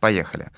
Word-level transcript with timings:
Поехали. 0.00 0.50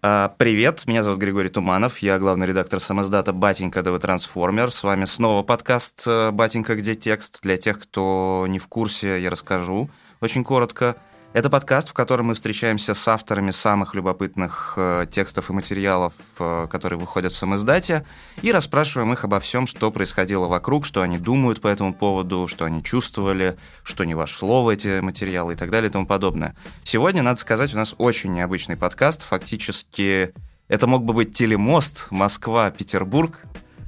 А, 0.00 0.34
привет, 0.38 0.86
меня 0.86 1.02
зовут 1.02 1.20
Григорий 1.20 1.50
Туманов, 1.50 1.98
я 1.98 2.18
главный 2.18 2.46
редактор 2.46 2.80
самоздата 2.80 3.32
«Батенька 3.34 3.82
ДВ 3.82 3.98
Трансформер». 4.00 4.72
С 4.72 4.82
вами 4.82 5.04
снова 5.04 5.42
подкаст 5.42 6.06
«Батенька. 6.32 6.74
Где 6.74 6.94
текст?». 6.94 7.42
Для 7.42 7.58
тех, 7.58 7.78
кто 7.80 8.46
не 8.48 8.58
в 8.58 8.66
курсе, 8.66 9.20
я 9.20 9.28
расскажу 9.28 9.90
очень 10.20 10.42
коротко. 10.42 10.96
Это 11.34 11.50
подкаст, 11.50 11.90
в 11.90 11.92
котором 11.92 12.26
мы 12.26 12.34
встречаемся 12.34 12.94
с 12.94 13.06
авторами 13.06 13.50
самых 13.50 13.94
любопытных 13.94 14.72
э, 14.76 15.06
текстов 15.10 15.50
и 15.50 15.52
материалов, 15.52 16.14
э, 16.38 16.66
которые 16.70 16.98
выходят 16.98 17.34
в 17.34 17.36
самоиздате, 17.36 18.06
и 18.40 18.50
расспрашиваем 18.50 19.12
их 19.12 19.24
обо 19.24 19.38
всем, 19.38 19.66
что 19.66 19.90
происходило 19.90 20.48
вокруг, 20.48 20.86
что 20.86 21.02
они 21.02 21.18
думают 21.18 21.60
по 21.60 21.68
этому 21.68 21.92
поводу, 21.92 22.48
что 22.48 22.64
они 22.64 22.82
чувствовали, 22.82 23.58
что 23.82 24.04
не 24.04 24.14
вошло 24.14 24.64
в 24.64 24.68
эти 24.68 25.00
материалы 25.00 25.52
и 25.52 25.56
так 25.56 25.70
далее 25.70 25.90
и 25.90 25.92
тому 25.92 26.06
подобное. 26.06 26.56
Сегодня, 26.82 27.22
надо 27.22 27.38
сказать, 27.38 27.74
у 27.74 27.76
нас 27.76 27.94
очень 27.98 28.32
необычный 28.32 28.78
подкаст. 28.78 29.22
Фактически 29.22 30.32
это 30.66 30.86
мог 30.86 31.04
бы 31.04 31.12
быть 31.12 31.34
телемост 31.34 32.06
Москва-Петербург. 32.10 33.42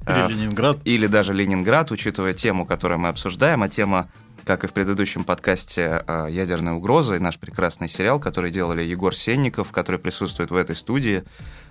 Или 0.06 0.26
э, 0.26 0.28
Ленинград. 0.28 0.78
Или 0.84 1.06
даже 1.06 1.32
Ленинград, 1.32 1.90
учитывая 1.90 2.34
тему, 2.34 2.66
которую 2.66 2.98
мы 2.98 3.08
обсуждаем, 3.08 3.62
а 3.62 3.70
тема 3.70 4.10
как 4.44 4.64
и 4.64 4.66
в 4.66 4.72
предыдущем 4.72 5.24
подкасте 5.24 6.04
э, 6.06 6.28
«Ядерная 6.30 6.74
угроза» 6.74 7.16
и 7.16 7.18
наш 7.18 7.38
прекрасный 7.38 7.88
сериал, 7.88 8.20
который 8.20 8.50
делали 8.50 8.82
Егор 8.82 9.14
Сенников, 9.14 9.72
который 9.72 9.98
присутствует 9.98 10.50
в 10.50 10.56
этой 10.56 10.76
студии, 10.76 11.24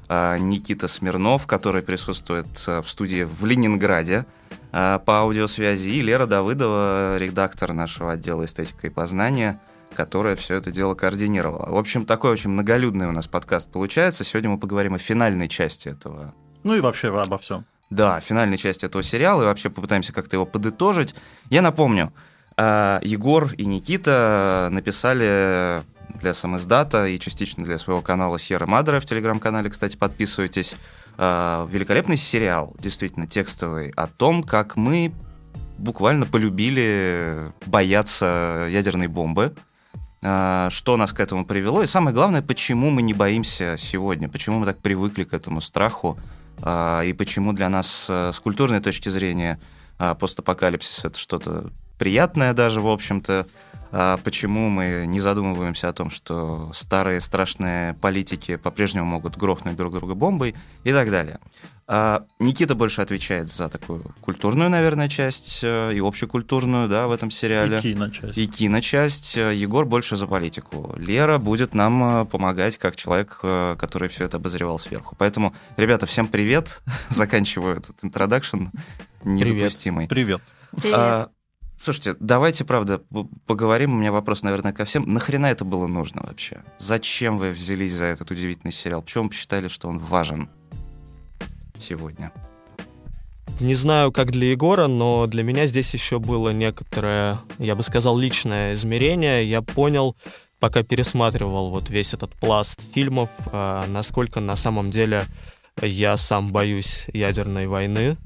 э, 0.08 0.38
Никита 0.40 0.88
Смирнов, 0.88 1.48
который 1.48 1.82
присутствует 1.82 2.48
э, 2.68 2.82
в 2.82 2.90
студии 2.90 3.24
в 3.24 3.46
Ленинграде 3.46 4.26
по 4.72 5.02
аудиосвязи, 5.08 5.90
и 5.90 6.02
Лера 6.04 6.28
Давыдова, 6.28 7.18
редактор 7.18 7.74
нашего 7.74 8.12
отдела 8.12 8.46
эстетика 8.46 8.86
и 8.86 8.92
познания, 8.92 9.60
которая 9.96 10.36
все 10.36 10.56
это 10.56 10.70
дело 10.70 10.94
координировала. 10.94 11.68
В 11.72 11.78
общем, 11.78 12.06
такой 12.06 12.32
очень 12.32 12.52
многолюдный 12.52 13.08
у 13.08 13.12
нас 13.12 13.28
подкаст 13.28 13.72
получается. 13.72 14.24
Сегодня 14.24 14.52
мы 14.52 14.60
поговорим 14.60 14.94
о 14.94 15.00
финальной 15.00 15.48
части 15.48 15.90
этого. 15.90 16.36
Ну 16.64 16.76
и 16.76 16.82
вообще 16.82 17.08
обо 17.08 17.40
всем. 17.40 17.66
Да, 17.90 18.20
финальной 18.20 18.58
части 18.58 18.86
этого 18.86 19.02
сериала, 19.02 19.42
и 19.42 19.46
вообще 19.46 19.72
попытаемся 19.72 20.14
как-то 20.14 20.36
его 20.36 20.46
подытожить. 20.46 21.16
Я 21.50 21.64
напомню, 21.64 22.14
а 22.62 23.00
Егор 23.04 23.54
и 23.54 23.64
Никита 23.64 24.68
написали 24.70 25.82
для 26.20 26.34
самоиздата 26.34 27.06
и 27.06 27.18
частично 27.18 27.64
для 27.64 27.78
своего 27.78 28.02
канала 28.02 28.38
Сьерра 28.38 28.66
Мадера 28.66 29.00
в 29.00 29.06
телеграм-канале, 29.06 29.70
кстати, 29.70 29.96
подписывайтесь. 29.96 30.76
А, 31.18 31.66
великолепный 31.72 32.18
сериал, 32.18 32.76
действительно 32.78 33.28
текстовый, 33.28 33.92
о 33.92 34.08
том, 34.08 34.44
как 34.44 34.76
мы 34.76 35.14
буквально 35.78 36.26
полюбили 36.26 37.54
бояться 37.66 38.68
ядерной 38.70 39.08
бомбы, 39.08 39.56
а, 40.22 40.70
что 40.70 40.98
нас 40.98 41.14
к 41.14 41.22
этому 41.22 41.46
привело, 41.46 41.82
и 41.82 41.86
самое 41.86 42.14
главное, 42.14 42.42
почему 42.42 42.90
мы 42.90 43.04
не 43.04 43.14
боимся 43.14 43.78
сегодня, 43.78 44.28
почему 44.28 44.60
мы 44.60 44.66
так 44.66 44.80
привыкли 44.80 45.24
к 45.24 45.34
этому 45.34 45.62
страху, 45.62 46.20
и 46.60 47.16
почему 47.18 47.54
для 47.54 47.70
нас 47.70 48.08
э, 48.10 48.32
с 48.34 48.40
культурной 48.42 48.82
точки 48.82 49.08
зрения 49.08 49.62
постапокалипсис 49.98 51.06
это 51.06 51.18
что-то 51.18 51.72
приятное 52.00 52.54
даже, 52.54 52.82
в 52.82 52.88
общем-то. 52.88 53.46
А 53.92 54.18
почему 54.18 54.70
мы 54.70 55.06
не 55.08 55.20
задумываемся 55.20 55.90
о 55.90 55.94
том, 55.94 56.12
что 56.12 56.70
старые 56.74 57.20
страшные 57.20 57.96
политики 57.96 58.56
по-прежнему 58.56 59.06
могут 59.06 59.36
грохнуть 59.36 59.76
друг 59.76 59.94
друга 59.94 60.14
бомбой 60.14 60.56
и 60.84 60.94
так 60.94 61.10
далее. 61.10 61.40
А 61.92 62.24
Никита 62.38 62.76
больше 62.76 63.02
отвечает 63.02 63.50
за 63.50 63.68
такую 63.68 64.04
культурную, 64.22 64.70
наверное, 64.70 65.08
часть 65.08 65.62
э, 65.64 65.92
и 65.96 66.00
общекультурную, 66.00 66.88
да, 66.88 67.08
в 67.08 67.12
этом 67.12 67.32
сериале. 67.32 67.80
И 67.80 67.82
киночасть. 67.82 68.38
И 68.38 68.46
киночасть. 68.46 69.36
Егор 69.38 69.86
больше 69.86 70.16
за 70.16 70.28
политику. 70.28 70.94
Лера 70.96 71.40
будет 71.40 71.74
нам 71.74 72.22
э, 72.22 72.26
помогать 72.26 72.78
как 72.78 72.96
человек, 72.96 73.40
э, 73.42 73.76
который 73.80 74.08
все 74.08 74.26
это 74.26 74.38
обозревал 74.38 74.78
сверху. 74.78 75.16
Поэтому, 75.18 75.56
ребята, 75.78 76.06
всем 76.06 76.28
привет. 76.28 76.84
Заканчиваю 77.10 77.78
этот 77.78 78.04
интродакшн 78.04 78.66
недопустимый. 79.24 80.08
Привет. 80.08 80.42
Привет. 80.72 80.94
А, 80.94 81.30
Слушайте, 81.82 82.18
давайте, 82.20 82.66
правда, 82.66 83.02
поговорим. 83.46 83.94
У 83.94 83.98
меня 83.98 84.12
вопрос, 84.12 84.44
наверное, 84.44 84.74
ко 84.74 84.84
всем. 84.84 85.12
Нахрена 85.14 85.46
это 85.46 85.64
было 85.64 85.88
нужно 85.88 86.22
вообще? 86.24 86.62
Зачем 86.78 87.38
вы 87.38 87.52
взялись 87.52 87.94
за 87.94 88.08
этот 88.08 88.30
удивительный 88.32 88.74
сериал? 88.74 89.02
Почему 89.02 89.30
посчитали, 89.30 89.70
что 89.70 89.88
он 89.88 89.98
важен 89.98 90.50
сегодня? 91.80 92.34
Не 93.62 93.76
знаю, 93.76 94.12
как 94.12 94.32
для 94.32 94.52
Егора, 94.52 94.88
но 94.88 95.26
для 95.26 95.42
меня 95.42 95.68
здесь 95.68 95.94
еще 95.94 96.20
было 96.20 96.50
некоторое, 96.50 97.40
я 97.60 97.76
бы 97.76 97.84
сказал, 97.84 98.18
личное 98.18 98.74
измерение. 98.74 99.50
Я 99.50 99.62
понял, 99.62 100.18
пока 100.60 100.84
пересматривал 100.84 101.70
вот 101.70 101.90
весь 101.90 102.14
этот 102.14 102.36
пласт 102.36 102.82
фильмов, 102.94 103.30
а, 103.54 103.86
насколько 103.88 104.42
на 104.42 104.58
самом 104.58 104.92
деле 104.92 105.26
я 105.82 106.18
сам 106.18 106.52
боюсь 106.52 107.08
ядерной 107.14 107.68
войны 107.68 108.18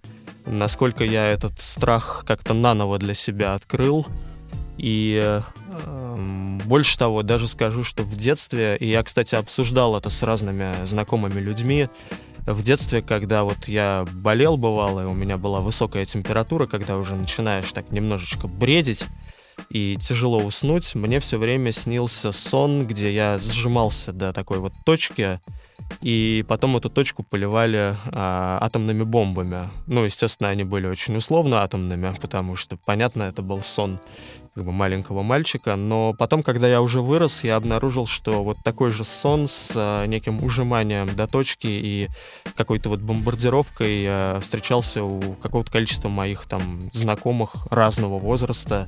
насколько 0.46 1.04
я 1.04 1.28
этот 1.28 1.59
страх 1.59 2.24
как-то 2.28 2.54
наново 2.54 2.98
для 3.00 3.14
себя 3.14 3.54
открыл. 3.54 4.06
И 4.78 5.22
э, 5.24 6.59
больше 6.66 6.98
того, 6.98 7.22
даже 7.22 7.48
скажу, 7.48 7.84
что 7.84 8.04
в 8.04 8.16
детстве, 8.16 8.76
и 8.80 8.88
я, 8.88 9.03
кстати, 9.03 9.36
обсуждал 9.36 9.96
это 9.96 10.09
с 10.09 10.24
разными 10.24 10.74
знакомыми 10.86 11.40
людьми, 11.40 11.90
в 12.46 12.62
детстве, 12.62 13.02
когда 13.02 13.44
вот 13.44 13.68
я 13.68 14.06
болел 14.12 14.58
бывало, 14.58 15.02
и 15.02 15.06
у 15.06 15.14
меня 15.14 15.38
была 15.38 15.62
высокая 15.62 16.06
температура, 16.06 16.66
когда 16.66 16.98
уже 16.98 17.16
начинаешь 17.16 17.72
так 17.72 17.92
немножечко 17.92 18.48
бредить, 18.48 19.06
и 19.70 19.98
тяжело 20.02 20.40
уснуть, 20.40 20.94
мне 20.96 21.20
все 21.20 21.38
время 21.38 21.72
снился 21.72 22.32
сон, 22.32 22.86
где 22.86 23.14
я 23.14 23.38
сжимался 23.38 24.12
до 24.12 24.34
такой 24.34 24.59
вот 24.59 24.74
точки, 24.86 25.40
и 26.01 26.44
потом 26.47 26.78
эту 26.78 26.89
точку 26.89 27.23
поливали 27.23 27.95
а, 28.11 28.57
атомными 28.61 29.03
бомбами. 29.03 29.69
Ну, 29.88 30.03
естественно, 30.03 30.50
они 30.50 30.63
были 30.63 30.88
очень 30.88 31.16
условно 31.16 31.63
атомными, 31.63 32.16
потому 32.22 32.56
что, 32.56 32.78
понятно, 32.78 33.23
это 33.23 33.41
был 33.41 33.61
сон 33.61 34.00
как 34.53 34.66
бы 34.66 34.72
маленького 34.72 35.23
мальчика, 35.23 35.75
но 35.75 36.13
потом, 36.13 36.44
когда 36.44 36.67
я 36.67 36.81
уже 36.81 37.01
вырос, 37.01 37.44
я 37.44 37.56
обнаружил, 37.56 38.06
что 38.06 38.44
вот 38.44 38.57
такой 38.63 38.91
же 38.91 39.03
сон 39.03 39.47
с 39.47 39.72
а, 39.75 40.06
неким 40.06 40.44
ужиманием 40.44 41.16
до 41.16 41.25
точки 41.25 41.67
и 41.67 42.09
какой-то 42.55 42.90
вот 42.90 43.00
бомбардировкой 43.00 44.05
а, 44.07 44.40
встречался 44.41 45.03
у 45.03 45.34
какого-то 45.41 45.72
количества 45.72 46.09
моих 46.09 46.45
там 46.45 46.91
знакомых 46.94 47.66
разного 47.72 48.19
возраста. 48.19 48.88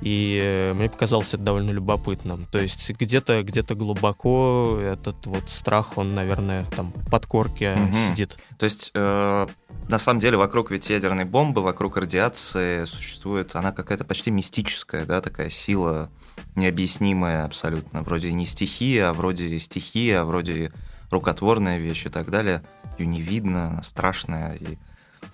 И 0.00 0.40
э, 0.42 0.72
мне 0.72 0.88
показалось 0.88 1.28
это 1.28 1.38
довольно 1.38 1.70
любопытным. 1.70 2.46
То 2.50 2.58
есть 2.58 2.90
где-то 2.90 3.42
где 3.42 3.62
глубоко 3.62 4.78
этот 4.80 5.26
вот 5.26 5.48
страх, 5.50 5.98
он, 5.98 6.14
наверное, 6.14 6.64
там 6.76 6.92
под 7.10 7.26
корке 7.26 7.74
угу. 7.74 7.92
сидит. 8.08 8.38
То 8.58 8.64
есть 8.64 8.90
э, 8.94 9.46
на 9.88 9.98
самом 9.98 10.20
деле 10.20 10.36
вокруг 10.36 10.70
ведь 10.70 10.88
ядерной 10.88 11.24
бомбы, 11.24 11.62
вокруг 11.62 11.96
радиации 11.96 12.84
существует, 12.84 13.54
она 13.54 13.72
какая-то 13.72 14.04
почти 14.04 14.30
мистическая, 14.30 15.04
да, 15.04 15.20
такая 15.20 15.50
сила 15.50 16.10
необъяснимая 16.56 17.44
абсолютно. 17.44 18.02
Вроде 18.02 18.32
не 18.32 18.46
стихия, 18.46 19.10
а 19.10 19.12
вроде 19.12 19.58
стихия, 19.58 20.22
а 20.22 20.24
вроде 20.24 20.72
рукотворная 21.10 21.78
вещь 21.78 22.06
и 22.06 22.08
так 22.08 22.30
далее. 22.30 22.62
Ее 22.98 23.06
не 23.06 23.20
видно, 23.20 23.80
страшная 23.82 24.54
и 24.54 24.78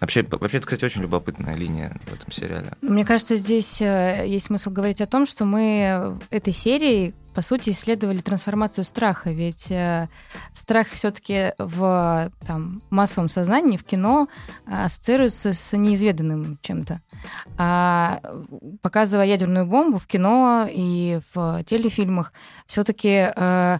Вообще, 0.00 0.22
вообще, 0.22 0.58
это, 0.58 0.66
кстати, 0.66 0.84
очень 0.84 1.02
любопытная 1.02 1.54
линия 1.54 1.96
в 2.06 2.12
этом 2.12 2.30
сериале. 2.30 2.72
Мне 2.82 3.04
кажется, 3.04 3.36
здесь 3.36 3.80
э, 3.80 4.24
есть 4.26 4.46
смысл 4.46 4.70
говорить 4.70 5.00
о 5.00 5.06
том, 5.06 5.26
что 5.26 5.44
мы 5.44 6.18
этой 6.30 6.52
серией, 6.52 7.14
по 7.34 7.40
сути, 7.40 7.70
исследовали 7.70 8.18
трансформацию 8.18 8.84
страха, 8.84 9.30
ведь 9.30 9.70
э, 9.70 10.08
страх 10.52 10.88
все-таки 10.88 11.52
в 11.58 12.30
там, 12.46 12.82
массовом 12.90 13.28
сознании, 13.28 13.76
в 13.76 13.84
кино 13.84 14.28
ассоциируется 14.66 15.52
с 15.52 15.76
неизведанным 15.76 16.58
чем-то. 16.60 17.00
А 17.56 18.20
показывая 18.82 19.26
ядерную 19.26 19.66
бомбу 19.66 19.98
в 19.98 20.06
кино 20.06 20.66
и 20.70 21.20
в 21.34 21.64
телефильмах, 21.64 22.32
все-таки 22.66 23.32
э, 23.34 23.78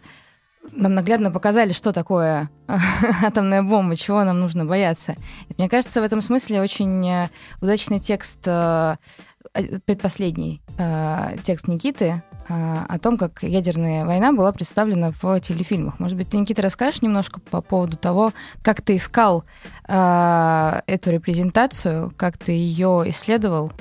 нам 0.73 0.95
наглядно 0.95 1.31
показали, 1.31 1.73
что 1.73 1.93
такое 1.93 2.51
атомная 3.23 3.63
бомба, 3.63 3.97
чего 3.97 4.25
нам 4.25 4.41
нужно 4.41 4.65
бояться. 4.65 5.17
Мне 5.57 5.69
кажется, 5.69 6.01
в 6.01 6.05
этом 6.05 6.23
смысле 6.23 6.61
очень 6.61 7.07
э, 7.09 7.31
удачный 7.61 8.01
текст, 8.01 8.41
э, 8.47 8.97
предпоследний 9.85 10.63
э, 10.79 11.37
текст 11.45 11.69
Никиты 11.69 12.23
о 12.49 13.01
том, 13.01 13.19
как 13.19 13.43
ядерная 13.43 14.07
война 14.07 14.33
была 14.33 14.53
представлена 14.53 15.11
в 15.21 15.41
телефильмах. 15.41 15.99
Может 15.99 16.17
быть, 16.17 16.31
ты, 16.31 16.37
Никита, 16.37 16.63
расскажешь 16.63 17.03
немножко 17.03 17.41
по 17.41 17.61
поводу 17.61 17.97
того, 17.97 18.33
как 18.62 18.83
ты 18.83 18.95
искал 18.95 19.43
эту 19.83 21.11
репрезентацию, 21.11 22.15
как 22.17 22.39
ты 22.39 22.53
ее 22.53 23.03
исследовал 23.09 23.73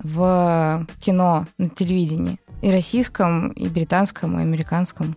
в 0.00 0.84
кино, 0.98 1.46
на 1.58 1.68
телевидении, 1.68 2.40
и 2.60 2.72
российском, 2.72 3.50
и 3.50 3.68
британском, 3.68 4.36
и 4.36 4.42
американском? 4.42 5.14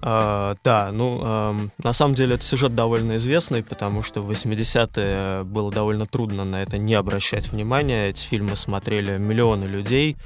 А, 0.00 0.56
да, 0.62 0.90
ну, 0.92 1.22
эм, 1.24 1.72
на 1.78 1.92
самом 1.92 2.14
деле 2.14 2.36
это 2.36 2.44
сюжет 2.44 2.74
довольно 2.74 3.16
известный, 3.16 3.62
потому 3.62 4.02
что 4.02 4.20
в 4.20 4.30
80-е 4.30 5.44
было 5.44 5.72
довольно 5.72 6.06
трудно 6.06 6.44
на 6.44 6.62
это 6.62 6.78
не 6.78 6.94
обращать 6.94 7.50
внимания. 7.50 8.08
Эти 8.08 8.20
фильмы 8.20 8.54
смотрели 8.54 9.18
миллионы 9.18 9.64
людей, 9.64 10.16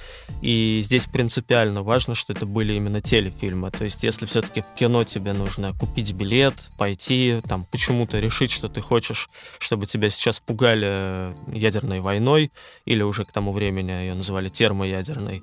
и 0.43 0.81
здесь 0.83 1.07
принципиально 1.07 1.83
важно, 1.83 2.15
что 2.15 2.33
это 2.33 2.45
были 2.45 2.75
именно 2.75 3.01
телефильмы. 3.01 3.71
То 3.71 3.85
есть 3.85 4.03
если 4.03 4.27
все-таки 4.27 4.61
в 4.63 4.79
кино 4.79 5.05
тебе 5.05 5.33
нужно 5.33 5.73
купить 5.73 6.13
билет, 6.13 6.71
пойти, 6.77 7.41
там, 7.49 7.65
почему-то 7.71 8.19
решить, 8.19 8.51
что 8.51 8.69
ты 8.69 8.81
хочешь, 8.83 9.31
чтобы 9.59 9.87
тебя 9.87 10.11
сейчас 10.11 10.39
пугали 10.41 11.35
ядерной 11.51 12.01
войной, 12.01 12.53
или 12.85 13.03
уже 13.03 13.25
к 13.25 13.33
тому 13.33 13.53
времени 13.53 13.91
ее 13.91 14.15
называли 14.15 14.49
термоядерной, 14.49 15.43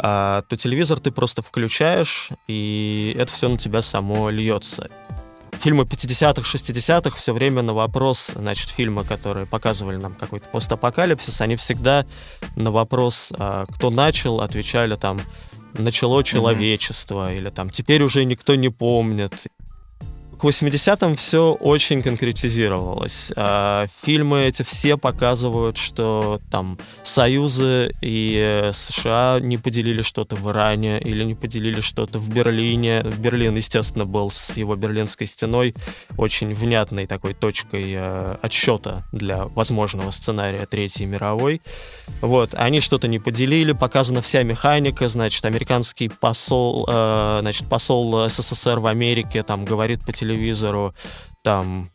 то 0.00 0.56
телевизор 0.56 1.00
ты 1.00 1.10
просто 1.10 1.42
включаешь, 1.42 2.30
и 2.46 3.14
это 3.18 3.32
все 3.32 3.48
на 3.48 3.58
тебя 3.58 3.82
само 3.82 4.30
льется. 4.30 4.88
Фильмы 5.60 5.84
50-х, 5.84 6.42
60-х 6.42 7.16
все 7.16 7.32
время 7.32 7.62
на 7.62 7.74
вопрос, 7.74 8.30
значит, 8.34 8.70
фильмы, 8.70 9.02
которые 9.04 9.44
показывали 9.44 9.96
нам 9.96 10.14
какой-то 10.14 10.46
постапокалипсис, 10.50 11.40
они 11.40 11.56
всегда 11.56 12.06
на 12.54 12.70
вопрос, 12.70 13.32
а, 13.36 13.66
кто 13.66 13.90
начал, 13.90 14.40
отвечали 14.40 14.94
там, 14.94 15.20
начало 15.74 16.22
человечество, 16.22 17.32
mm-hmm. 17.32 17.36
или 17.36 17.50
там, 17.50 17.70
теперь 17.70 18.02
уже 18.02 18.24
никто 18.24 18.54
не 18.54 18.68
помнит, 18.68 19.48
к 20.38 20.44
80-м 20.44 21.16
все 21.16 21.52
очень 21.52 22.00
конкретизировалось. 22.00 23.32
А, 23.34 23.86
фильмы 24.02 24.44
эти 24.44 24.62
все 24.62 24.96
показывают, 24.96 25.76
что 25.76 26.40
там 26.50 26.78
Союзы 27.02 27.92
и 28.00 28.70
США 28.72 29.38
не 29.40 29.58
поделили 29.58 30.02
что-то 30.02 30.36
в 30.36 30.48
Иране 30.50 31.00
или 31.00 31.24
не 31.24 31.34
поделили 31.34 31.80
что-то 31.80 32.20
в 32.20 32.32
Берлине. 32.32 33.04
Берлин, 33.18 33.56
естественно, 33.56 34.04
был 34.04 34.30
с 34.30 34.56
его 34.56 34.76
Берлинской 34.76 35.26
стеной 35.26 35.74
очень 36.16 36.54
внятной 36.54 37.06
такой 37.06 37.34
точкой 37.34 37.94
э, 37.96 38.36
отсчета 38.40 39.02
для 39.10 39.44
возможного 39.46 40.12
сценария 40.12 40.66
Третьей 40.66 41.06
мировой. 41.06 41.60
Вот, 42.20 42.54
они 42.54 42.80
что-то 42.80 43.08
не 43.08 43.18
поделили, 43.18 43.72
показана 43.72 44.22
вся 44.22 44.44
механика, 44.44 45.08
значит, 45.08 45.44
американский 45.44 46.08
посол, 46.08 46.86
э, 46.88 47.38
значит, 47.40 47.68
посол 47.68 48.28
СССР 48.28 48.78
в 48.78 48.86
Америке 48.86 49.42
там 49.42 49.64
говорит 49.64 50.04
по 50.06 50.12
телевизору 50.12 50.27
телевизору, 50.28 50.94
там, 51.42 51.90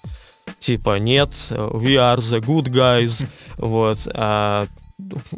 типа, 0.60 1.00
нет, 1.00 1.30
we 1.52 1.96
are 1.96 2.18
the 2.18 2.40
good 2.40 2.66
guys, 2.66 3.26
вот, 3.58 4.00
а 4.14 4.68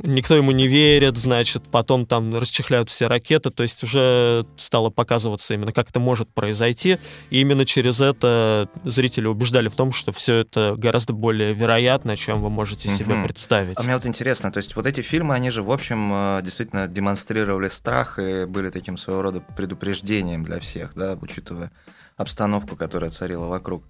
никто 0.03 0.35
ему 0.35 0.51
не 0.51 0.67
верит, 0.67 1.17
значит, 1.17 1.63
потом 1.71 2.05
там 2.05 2.35
расчехляют 2.35 2.89
все 2.89 3.07
ракеты, 3.07 3.49
то 3.49 3.63
есть 3.63 3.83
уже 3.83 4.45
стало 4.57 4.89
показываться 4.89 5.53
именно, 5.53 5.71
как 5.71 5.89
это 5.89 5.99
может 5.99 6.33
произойти, 6.33 6.97
и 7.29 7.41
именно 7.41 7.65
через 7.65 8.01
это 8.01 8.69
зрители 8.83 9.27
убеждали 9.27 9.69
в 9.69 9.75
том, 9.75 9.91
что 9.91 10.11
все 10.11 10.35
это 10.35 10.75
гораздо 10.77 11.13
более 11.13 11.53
вероятно, 11.53 12.15
чем 12.15 12.41
вы 12.41 12.49
можете 12.49 12.89
mm-hmm. 12.89 12.97
себе 12.97 13.23
представить. 13.23 13.77
А 13.77 13.83
мне 13.83 13.95
вот 13.95 14.05
интересно, 14.05 14.51
то 14.51 14.57
есть 14.57 14.75
вот 14.75 14.85
эти 14.85 15.01
фильмы, 15.01 15.33
они 15.33 15.49
же, 15.49 15.63
в 15.63 15.71
общем, 15.71 16.11
э, 16.13 16.41
действительно 16.43 16.87
демонстрировали 16.87 17.67
страх 17.67 18.19
и 18.19 18.45
были 18.45 18.69
таким 18.69 18.97
своего 18.97 19.21
рода 19.21 19.39
предупреждением 19.39 20.43
для 20.43 20.59
всех, 20.59 20.93
да, 20.95 21.17
учитывая 21.19 21.71
обстановку, 22.17 22.75
которая 22.75 23.09
царила 23.09 23.47
вокруг. 23.47 23.83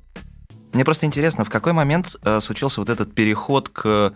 Мне 0.73 0.83
просто 0.83 1.05
интересно, 1.05 1.45
в 1.45 1.49
какой 1.49 1.73
момент 1.73 2.15
э, 2.23 2.41
случился 2.41 2.81
вот 2.81 2.89
этот 2.89 3.13
переход 3.15 3.69
к 3.69 4.13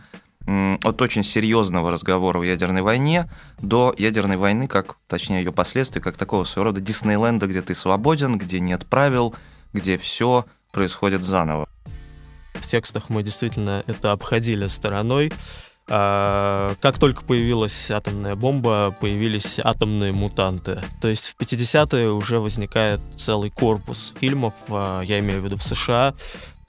от 0.83 1.01
очень 1.01 1.23
серьезного 1.23 1.91
разговора 1.91 2.39
о 2.39 2.45
ядерной 2.45 2.81
войне 2.81 3.29
до 3.61 3.93
ядерной 3.97 4.37
войны, 4.37 4.67
как, 4.67 4.97
точнее, 5.07 5.43
ее 5.43 5.51
последствий, 5.51 6.01
как 6.01 6.17
такого 6.17 6.43
своего 6.43 6.69
рода 6.69 6.81
Диснейленда, 6.81 7.45
где 7.45 7.61
ты 7.61 7.75
свободен, 7.75 8.37
где 8.37 8.59
нет 8.59 8.85
правил, 8.87 9.35
где 9.73 9.97
все 9.97 10.45
происходит 10.71 11.23
заново. 11.23 11.69
В 12.53 12.65
текстах 12.65 13.09
мы 13.09 13.21
действительно 13.21 13.83
это 13.85 14.11
обходили 14.11 14.67
стороной. 14.67 15.31
А, 15.89 16.75
как 16.81 16.99
только 16.99 17.23
появилась 17.23 17.89
атомная 17.89 18.35
бомба, 18.35 18.95
появились 18.99 19.59
атомные 19.59 20.11
мутанты. 20.11 20.81
То 21.01 21.07
есть 21.07 21.35
в 21.35 21.41
50-е 21.41 22.11
уже 22.11 22.39
возникает 22.39 23.01
целый 23.15 23.49
корпус 23.49 24.13
фильмов, 24.19 24.53
а, 24.69 25.01
я 25.01 25.19
имею 25.19 25.41
в 25.41 25.45
виду 25.45 25.57
в 25.57 25.63
США, 25.63 26.13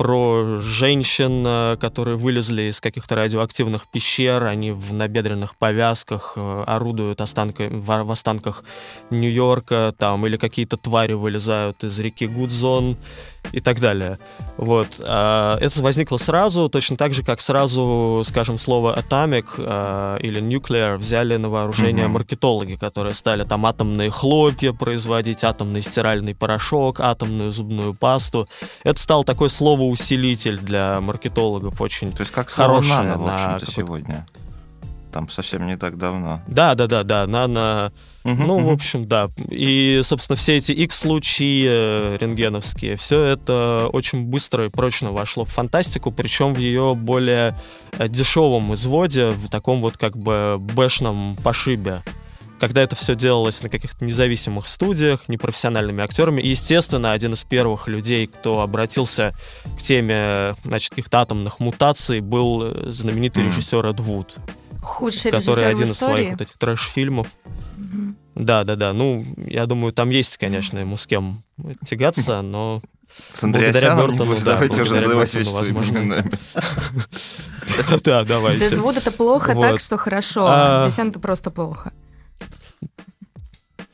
про 0.01 0.61
женщин, 0.61 1.45
э, 1.47 1.77
которые 1.79 2.17
вылезли 2.17 2.71
из 2.71 2.81
каких-то 2.81 3.17
радиоактивных 3.17 3.87
пещер, 3.87 4.45
они 4.45 4.73
в 4.73 4.95
набедренных 4.95 5.57
повязках 5.57 6.33
э, 6.37 6.65
орудуют 6.67 7.21
останка, 7.21 7.69
в 7.71 8.11
останках 8.11 8.65
Нью-Йорка, 9.11 9.95
там, 9.99 10.27
или 10.27 10.39
какие-то 10.39 10.79
твари 10.79 11.13
вылезают 11.13 11.85
из 11.85 11.99
реки 11.99 12.27
Гудзон 12.27 12.97
и 13.53 13.61
так 13.61 13.79
далее. 13.81 14.19
Вот. 14.57 14.89
А, 15.03 15.59
это 15.61 15.83
возникло 15.83 16.17
сразу, 16.17 16.71
точно 16.71 16.97
так 16.97 17.13
же, 17.13 17.23
как 17.23 17.43
сразу, 17.43 18.23
скажем, 18.25 18.57
слово 18.59 18.99
atomic 18.99 20.19
или 20.21 20.41
nuclear 20.41 20.97
взяли 20.97 21.37
на 21.37 21.49
вооружение 21.49 22.05
mm-hmm. 22.05 22.09
маркетологи, 22.09 22.75
которые 22.75 23.15
стали 23.15 23.45
там 23.45 23.65
атомные 23.67 24.11
хлопья 24.11 24.73
производить, 24.73 25.43
атомный 25.43 25.83
стиральный 25.83 26.35
порошок, 26.35 27.01
атомную 27.01 27.53
зубную 27.53 27.95
пасту. 27.95 28.47
Это 28.85 29.01
стал 29.01 29.25
такой 29.25 29.49
словоусилитель 29.97 30.59
для 30.59 31.01
маркетологов 31.01 31.81
очень 31.81 32.13
То 32.13 32.23
есть 32.23 32.33
как 32.33 32.51
слово 32.51 32.81
нано, 32.81 33.19
в 33.19 33.29
общем-то, 33.29 33.71
сегодня 33.71 34.27
там 35.11 35.29
совсем 35.29 35.67
не 35.67 35.77
так 35.77 35.99
давно. 35.99 36.41
Да, 36.47 36.77
да, 36.77 36.87
да, 36.87 37.03
да, 37.03 37.27
нано. 37.27 37.93
Угу, 38.23 38.35
ну, 38.35 38.57
угу. 38.59 38.67
в 38.69 38.71
общем, 38.71 39.09
да. 39.09 39.29
И, 39.51 40.03
собственно, 40.05 40.37
все 40.37 40.57
эти 40.57 40.71
X-лучи 40.71 41.67
э, 41.69 42.17
рентгеновские, 42.21 42.97
все 42.97 43.23
это 43.23 43.89
очень 43.93 44.27
быстро 44.27 44.67
и 44.67 44.69
прочно 44.69 45.11
вошло 45.11 45.45
в 45.45 45.51
фантастику, 45.51 46.13
причем 46.13 46.55
в 46.55 46.59
ее 46.59 46.95
более 46.95 47.57
э, 47.99 48.09
дешевом 48.09 48.73
изводе, 48.75 49.31
в 49.31 49.49
таком 49.49 49.81
вот 49.81 49.97
как 49.97 50.17
бы 50.17 50.59
бэшном 50.61 51.37
пошибе 51.43 51.99
когда 52.61 52.83
это 52.83 52.95
все 52.95 53.17
делалось 53.17 53.63
на 53.63 53.71
каких-то 53.71 54.05
независимых 54.05 54.69
студиях, 54.69 55.29
непрофессиональными 55.29 56.05
актерами. 56.05 56.43
И, 56.43 56.49
естественно, 56.49 57.13
один 57.13 57.33
из 57.33 57.43
первых 57.43 57.89
людей, 57.89 58.27
кто 58.27 58.61
обратился 58.61 59.33
к 59.79 59.83
теме 59.83 60.55
значит, 60.63 60.91
каких-то 60.91 61.21
атомных 61.21 61.59
мутаций, 61.59 62.21
был 62.21 62.63
э, 62.65 62.91
знаменитый 62.91 63.45
режиссер 63.45 63.85
Эд 63.87 64.01
Вуд. 64.01 64.37
Худший 64.83 65.33
который 65.33 65.69
один 65.69 65.85
из 65.85 65.99
своих 65.99 66.33
вот 66.33 66.41
этих 66.43 66.59
трэш-фильмов. 66.59 67.29
Mm-hmm. 67.77 68.15
Да, 68.37 68.65
да, 68.65 68.77
да. 68.77 68.93
Ну, 68.93 69.27
я 69.47 69.67
думаю, 69.67 69.93
там 69.93 70.11
есть, 70.11 70.37
конечно, 70.37 70.79
ему 70.79 70.97
с 70.97 71.07
кем 71.07 71.43
тягаться, 71.87 72.43
но 72.43 72.83
с 73.33 73.43
благодаря 73.43 73.97
Бертону, 73.97 74.37
да, 74.37 74.43
давайте 74.45 74.83
уже 74.83 74.97
называть 74.97 75.35
вещи 75.35 75.49
своими 75.49 75.79
именами. 75.79 76.31
Да, 78.05 78.25
давайте. 78.25 78.77
Вот 78.77 78.97
это 78.97 79.11
плохо 79.13 79.55
так, 79.55 79.81
что 79.81 79.97
хорошо. 79.97 80.47
А 80.49 80.89
это 80.89 81.21
просто 81.21 81.51
плохо. 81.51 81.93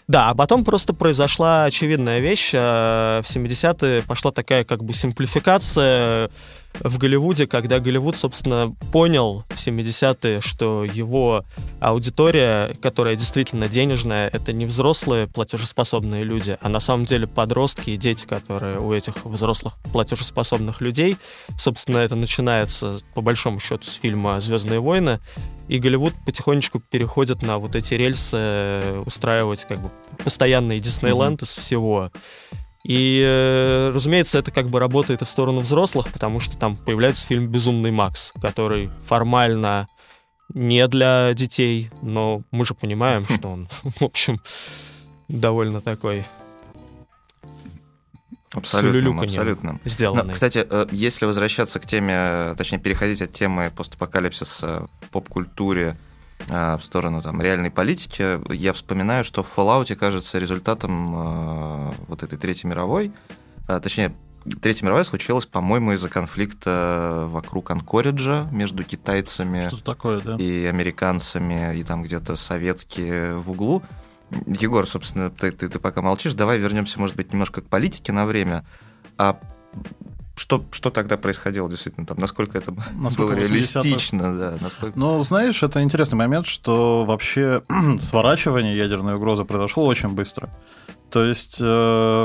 Да, 0.08 0.30
а 0.30 0.34
потом 0.34 0.64
просто 0.64 0.92
произошла 0.92 1.64
очевидная 1.64 2.20
вещь. 2.20 2.50
Э, 2.52 3.22
в 3.22 3.26
70-е 3.28 4.02
пошла 4.02 4.30
такая 4.30 4.64
как 4.64 4.84
бы 4.84 4.92
симплификация 4.92 6.30
в 6.80 6.98
Голливуде, 6.98 7.46
когда 7.46 7.80
Голливуд, 7.80 8.16
собственно, 8.16 8.74
понял 8.92 9.44
в 9.48 9.54
70-е, 9.54 10.40
что 10.40 10.84
его 10.84 11.44
аудитория, 11.80 12.76
которая 12.80 13.16
действительно 13.16 13.68
денежная, 13.68 14.28
это 14.28 14.52
не 14.52 14.66
взрослые 14.66 15.26
платежеспособные 15.26 16.24
люди, 16.24 16.58
а 16.60 16.68
на 16.68 16.80
самом 16.80 17.06
деле 17.06 17.26
подростки 17.26 17.90
и 17.90 17.96
дети, 17.96 18.26
которые 18.26 18.78
у 18.80 18.92
этих 18.92 19.24
взрослых 19.24 19.74
платежеспособных 19.92 20.80
людей. 20.80 21.16
Собственно, 21.58 21.98
это 21.98 22.16
начинается, 22.16 22.98
по 23.14 23.20
большому 23.20 23.60
счету, 23.60 23.84
с 23.84 23.94
фильма 23.94 24.40
«Звездные 24.40 24.80
войны», 24.80 25.20
и 25.68 25.78
Голливуд 25.78 26.14
потихонечку 26.24 26.78
переходит 26.78 27.42
на 27.42 27.58
вот 27.58 27.74
эти 27.74 27.94
рельсы 27.94 29.00
устраивать 29.04 29.66
как 29.66 29.80
бы 29.80 29.90
постоянный 30.22 30.78
Диснейленд 30.78 31.40
mm-hmm. 31.40 31.44
из 31.44 31.54
всего. 31.56 32.12
И, 32.88 33.20
э, 33.20 33.90
разумеется, 33.92 34.38
это 34.38 34.52
как 34.52 34.68
бы 34.68 34.78
работает 34.78 35.20
и 35.20 35.24
в 35.24 35.28
сторону 35.28 35.58
взрослых, 35.58 36.12
потому 36.12 36.38
что 36.38 36.56
там 36.56 36.76
появляется 36.76 37.26
фильм 37.26 37.48
«Безумный 37.48 37.90
Макс», 37.90 38.32
который 38.40 38.90
формально 39.08 39.88
не 40.54 40.86
для 40.86 41.34
детей, 41.34 41.90
но 42.00 42.42
мы 42.52 42.64
же 42.64 42.74
понимаем, 42.74 43.26
что 43.28 43.48
он, 43.48 43.68
в 43.82 44.02
общем, 44.02 44.40
довольно 45.26 45.80
такой 45.80 46.26
Абсолютно, 48.52 49.20
абсолютно. 49.20 49.80
Сделанный. 49.84 50.28
Но, 50.28 50.32
кстати, 50.32 50.64
э, 50.70 50.86
если 50.92 51.26
возвращаться 51.26 51.80
к 51.80 51.86
теме, 51.86 52.54
точнее, 52.56 52.78
переходить 52.78 53.20
от 53.20 53.32
темы 53.32 53.72
постапокалипсиса 53.74 54.86
в 55.02 55.10
поп-культуре 55.10 55.98
в 56.48 56.80
сторону 56.80 57.22
там, 57.22 57.42
реальной 57.42 57.70
политики, 57.70 58.40
я 58.52 58.72
вспоминаю, 58.72 59.24
что 59.24 59.42
в 59.42 59.58
Fallout, 59.58 59.94
кажется, 59.96 60.38
результатом 60.38 61.14
а, 61.14 61.94
вот 62.06 62.22
этой 62.22 62.38
Третьей 62.38 62.70
мировой, 62.70 63.12
а, 63.66 63.80
точнее, 63.80 64.14
Третья 64.62 64.84
мировая 64.84 65.02
случилась, 65.02 65.44
по-моему, 65.44 65.92
из-за 65.92 66.08
конфликта 66.08 67.26
вокруг 67.28 67.70
Анкориджа 67.72 68.46
между 68.52 68.84
китайцами 68.84 69.68
такое, 69.84 70.20
да? 70.20 70.36
и 70.36 70.66
американцами, 70.66 71.76
и 71.76 71.82
там 71.82 72.04
где-то 72.04 72.36
советские 72.36 73.38
в 73.38 73.50
углу. 73.50 73.82
Егор, 74.46 74.86
собственно, 74.86 75.30
ты, 75.30 75.50
ты, 75.50 75.68
ты 75.68 75.78
пока 75.80 76.00
молчишь, 76.00 76.34
давай 76.34 76.58
вернемся, 76.58 77.00
может 77.00 77.16
быть, 77.16 77.32
немножко 77.32 77.60
к 77.60 77.66
политике 77.66 78.12
на 78.12 78.24
время. 78.24 78.64
А 79.18 79.40
что, 80.36 80.62
что 80.70 80.90
тогда 80.90 81.16
происходило 81.16 81.68
действительно 81.68 82.06
там? 82.06 82.18
Насколько 82.18 82.58
это 82.58 82.74
насколько 82.94 83.34
было 83.34 83.40
реалистично? 83.40 84.38
Да, 84.38 84.54
насколько... 84.60 84.98
Ну, 84.98 85.22
знаешь, 85.22 85.62
это 85.62 85.82
интересный 85.82 86.16
момент, 86.16 86.46
что 86.46 87.04
вообще 87.06 87.62
сворачивание 88.02 88.76
ядерной 88.76 89.14
угрозы 89.14 89.44
произошло 89.44 89.86
очень 89.86 90.10
быстро. 90.10 90.50
То 91.10 91.24
есть 91.24 91.56
э, 91.60 91.64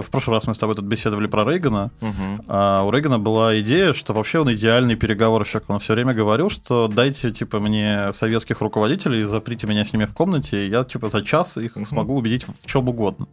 в 0.06 0.10
прошлый 0.10 0.36
раз 0.36 0.48
мы 0.48 0.56
с 0.56 0.58
тобой 0.58 0.76
тут 0.76 0.86
беседовали 0.86 1.28
про 1.28 1.46
Рейгана, 1.46 1.92
угу. 2.02 2.44
а 2.48 2.84
у 2.84 2.92
Рейгана 2.92 3.20
была 3.20 3.58
идея, 3.62 3.94
что 3.94 4.14
вообще 4.14 4.40
он 4.40 4.52
идеальный 4.54 4.96
переговорщик. 4.96 5.64
Он 5.70 5.80
все 5.80 5.94
время 5.94 6.14
говорил, 6.14 6.50
что 6.50 6.88
дайте 6.88 7.32
типа 7.32 7.60
мне 7.60 8.12
советских 8.14 8.60
руководителей, 8.60 9.24
заприте 9.24 9.68
меня 9.68 9.86
с 9.86 9.94
ними 9.94 10.06
в 10.06 10.14
комнате, 10.14 10.66
и 10.66 10.70
я 10.70 10.84
типа 10.84 11.10
за 11.10 11.24
час 11.24 11.58
их 11.58 11.78
угу. 11.78 11.86
смогу 11.86 12.16
убедить 12.16 12.46
в 12.46 12.68
чем 12.68 12.90
угодно. 12.90 13.28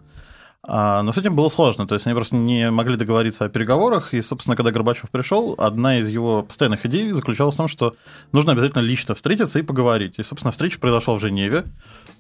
Но 0.66 1.12
с 1.12 1.16
этим 1.16 1.36
было 1.36 1.48
сложно, 1.48 1.86
то 1.86 1.94
есть 1.94 2.06
они 2.06 2.14
просто 2.14 2.36
не 2.36 2.70
могли 2.70 2.96
договориться 2.96 3.44
о 3.44 3.48
переговорах, 3.48 4.12
и, 4.12 4.20
собственно, 4.20 4.56
когда 4.56 4.72
Горбачев 4.72 5.10
пришел, 5.10 5.54
одна 5.56 6.00
из 6.00 6.08
его 6.08 6.42
постоянных 6.42 6.84
идей 6.84 7.12
заключалась 7.12 7.54
в 7.54 7.58
том, 7.58 7.68
что 7.68 7.94
нужно 8.32 8.52
обязательно 8.52 8.82
лично 8.82 9.14
встретиться 9.14 9.60
и 9.60 9.62
поговорить. 9.62 10.18
И, 10.18 10.22
собственно, 10.24 10.50
встреча 10.50 10.80
произошла 10.80 11.14
в 11.14 11.20
Женеве. 11.20 11.64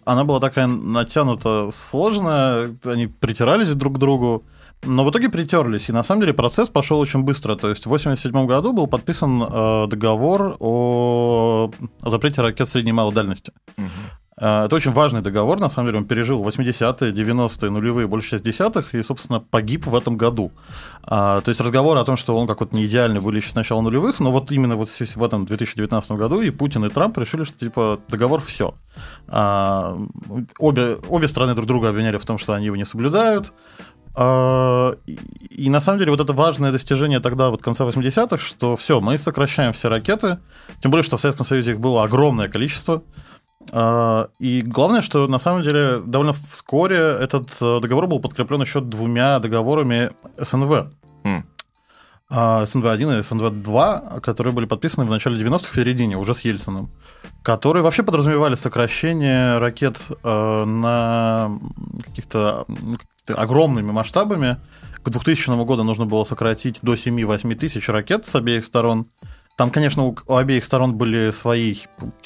Она 0.04 0.24
была 0.24 0.38
такая 0.40 0.66
натянута, 0.66 1.70
сложная, 1.72 2.76
они 2.84 3.08
притирались 3.08 3.74
друг 3.74 3.96
к 3.96 3.98
другу, 3.98 4.44
но 4.84 5.04
в 5.04 5.10
итоге 5.10 5.28
притерлись, 5.28 5.88
и 5.88 5.92
на 5.92 6.04
самом 6.04 6.20
деле 6.20 6.32
процесс 6.32 6.68
пошел 6.68 7.00
очень 7.00 7.24
быстро. 7.24 7.56
То 7.56 7.68
есть 7.68 7.84
в 7.84 7.88
1987 7.88 8.46
году 8.46 8.72
был 8.72 8.86
подписан 8.86 9.42
э, 9.42 9.86
договор 9.88 10.56
о 10.60 11.70
запрете 12.00 12.42
ракет 12.42 12.68
средней 12.68 12.90
и 12.90 12.94
малой 12.94 13.12
дальности. 13.12 13.52
Угу. 13.76 13.86
А, 14.40 14.66
это 14.66 14.76
очень 14.76 14.92
важный 14.92 15.20
договор, 15.20 15.58
на 15.58 15.68
самом 15.68 15.88
деле, 15.88 15.98
он 15.98 16.04
пережил 16.04 16.42
80-е, 16.44 17.12
90-е, 17.12 17.70
нулевые, 17.70 18.06
больше 18.06 18.36
60-х, 18.36 18.96
и, 18.96 19.02
собственно, 19.02 19.40
погиб 19.40 19.86
в 19.86 19.94
этом 19.94 20.16
году. 20.16 20.52
А, 21.02 21.40
то 21.40 21.48
есть 21.48 21.60
разговор 21.60 21.96
о 21.98 22.04
том, 22.04 22.16
что 22.16 22.38
он 22.38 22.46
как-то 22.46 22.74
не 22.74 22.86
идеальный, 22.86 23.20
были 23.20 23.38
еще 23.38 23.50
с 23.50 23.54
начала 23.54 23.80
нулевых, 23.80 24.20
но 24.20 24.30
вот 24.30 24.52
именно 24.52 24.76
вот 24.76 24.88
в 24.88 25.22
этом 25.22 25.44
2019 25.44 26.12
году 26.12 26.40
и 26.40 26.50
Путин, 26.50 26.84
и 26.84 26.88
Трамп 26.88 27.18
решили, 27.18 27.44
что, 27.44 27.58
типа, 27.58 27.98
договор 28.08 28.40
все. 28.40 28.74
А, 29.28 29.98
обе, 30.58 30.98
обе 31.08 31.28
страны 31.28 31.54
друг 31.54 31.66
друга 31.66 31.88
обвиняли 31.88 32.18
в 32.18 32.24
том, 32.24 32.38
что 32.38 32.52
они 32.52 32.66
его 32.66 32.76
не 32.76 32.84
соблюдают, 32.84 33.52
и 34.16 35.70
на 35.70 35.80
самом 35.80 36.00
деле 36.00 36.10
вот 36.10 36.20
это 36.20 36.32
важное 36.32 36.72
достижение 36.72 37.20
тогда, 37.20 37.50
вот 37.50 37.62
конца 37.62 37.84
80-х, 37.84 38.38
что 38.38 38.76
все, 38.76 39.00
мы 39.00 39.16
сокращаем 39.16 39.72
все 39.72 39.88
ракеты, 39.88 40.38
тем 40.80 40.90
более, 40.90 41.04
что 41.04 41.16
в 41.16 41.20
Советском 41.20 41.46
Союзе 41.46 41.72
их 41.72 41.80
было 41.80 42.02
огромное 42.02 42.48
количество, 42.48 43.04
и 44.38 44.62
главное, 44.62 45.02
что 45.02 45.26
на 45.26 45.38
самом 45.38 45.62
деле 45.62 46.00
довольно 46.04 46.32
вскоре 46.32 46.96
этот 46.96 47.50
э, 47.60 47.80
договор 47.80 48.06
был 48.06 48.20
подкреплен 48.20 48.62
еще 48.62 48.80
двумя 48.80 49.38
договорами 49.38 50.10
СНВ. 50.38 50.86
Mm. 51.24 51.42
СНВ-1 52.30 53.18
и 53.18 53.22
СНВ-2, 53.22 54.20
которые 54.20 54.52
были 54.52 54.66
подписаны 54.66 55.06
в 55.06 55.10
начале 55.10 55.42
90-х, 55.42 55.70
в 55.70 55.74
середине, 55.74 56.18
уже 56.18 56.34
с 56.34 56.42
Ельциным, 56.42 56.90
которые 57.42 57.82
вообще 57.82 58.02
подразумевали 58.02 58.54
сокращение 58.54 59.58
ракет 59.58 59.98
э, 60.22 60.64
на 60.64 61.58
каких-то 62.04 62.66
огромными 63.34 63.92
масштабами. 63.92 64.58
К 65.02 65.10
2000 65.10 65.64
году 65.64 65.84
нужно 65.84 66.04
было 66.04 66.24
сократить 66.24 66.80
до 66.82 66.94
7-8 66.94 67.54
тысяч 67.54 67.88
ракет 67.88 68.26
с 68.26 68.34
обеих 68.34 68.66
сторон. 68.66 69.06
Там, 69.58 69.70
конечно, 69.70 70.04
у, 70.04 70.16
у 70.28 70.36
обеих 70.36 70.64
сторон 70.64 70.94
были 70.94 71.32
свои 71.32 71.74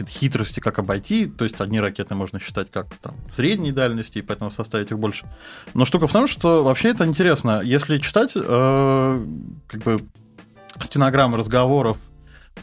хитрости, 0.07 0.61
как 0.61 0.79
обойти. 0.79 1.25
То 1.25 1.45
есть 1.45 1.59
одни 1.63 1.81
ракеты 1.81 2.15
можно 2.15 2.39
считать 2.39 2.71
как 2.71 2.95
там, 3.01 3.15
средней 3.27 3.73
дальности, 3.73 4.19
и 4.19 4.23
поэтому 4.23 4.51
составить 4.51 4.91
их 4.91 4.99
больше. 4.99 5.25
Но 5.73 5.87
штука 5.87 6.07
в 6.07 6.13
том, 6.13 6.29
что 6.29 6.63
вообще 6.63 6.91
это 6.91 7.07
интересно. 7.07 7.63
Если 7.65 7.97
читать 8.01 8.33
э, 8.37 9.27
как 9.67 9.81
бы 9.81 10.03
стенограммы 10.79 11.39
разговоров 11.39 11.97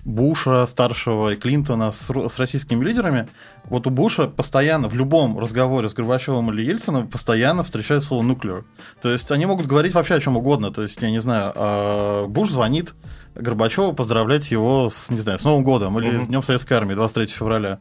Буша 0.05 0.67
старшего 0.67 1.33
и 1.33 1.35
Клинтона 1.35 1.91
с, 1.91 2.07
с 2.07 2.37
российскими 2.37 2.85
лидерами, 2.85 3.27
вот 3.63 3.87
у 3.87 3.89
Буша 3.89 4.27
постоянно 4.27 4.87
в 4.87 4.93
любом 4.93 5.39
разговоре 5.39 5.89
с 5.89 5.95
Горбачевым 5.95 6.53
или 6.53 6.61
Ельцином 6.61 7.07
постоянно 7.07 7.63
встречается 7.63 8.09
слово 8.09 8.21
«нуклеар». 8.21 8.65
То 9.01 9.09
есть 9.09 9.31
они 9.31 9.47
могут 9.47 9.65
говорить 9.65 9.95
вообще 9.95 10.13
о 10.13 10.19
чем 10.19 10.37
угодно. 10.37 10.71
То 10.71 10.83
есть, 10.83 11.01
я 11.01 11.09
не 11.09 11.21
знаю, 11.21 11.53
э, 11.55 12.25
Буш 12.27 12.51
звонит 12.51 12.93
Горбачева 13.39 13.91
поздравлять 13.91 14.51
его 14.51 14.89
с, 14.89 15.09
не 15.09 15.19
знаю, 15.19 15.39
с 15.39 15.43
Новым 15.43 15.63
годом 15.63 15.99
или 15.99 16.15
угу. 16.15 16.23
с 16.23 16.27
Днем 16.27 16.43
Советской 16.43 16.73
Армии 16.73 16.93
23 16.93 17.27
февраля. 17.27 17.79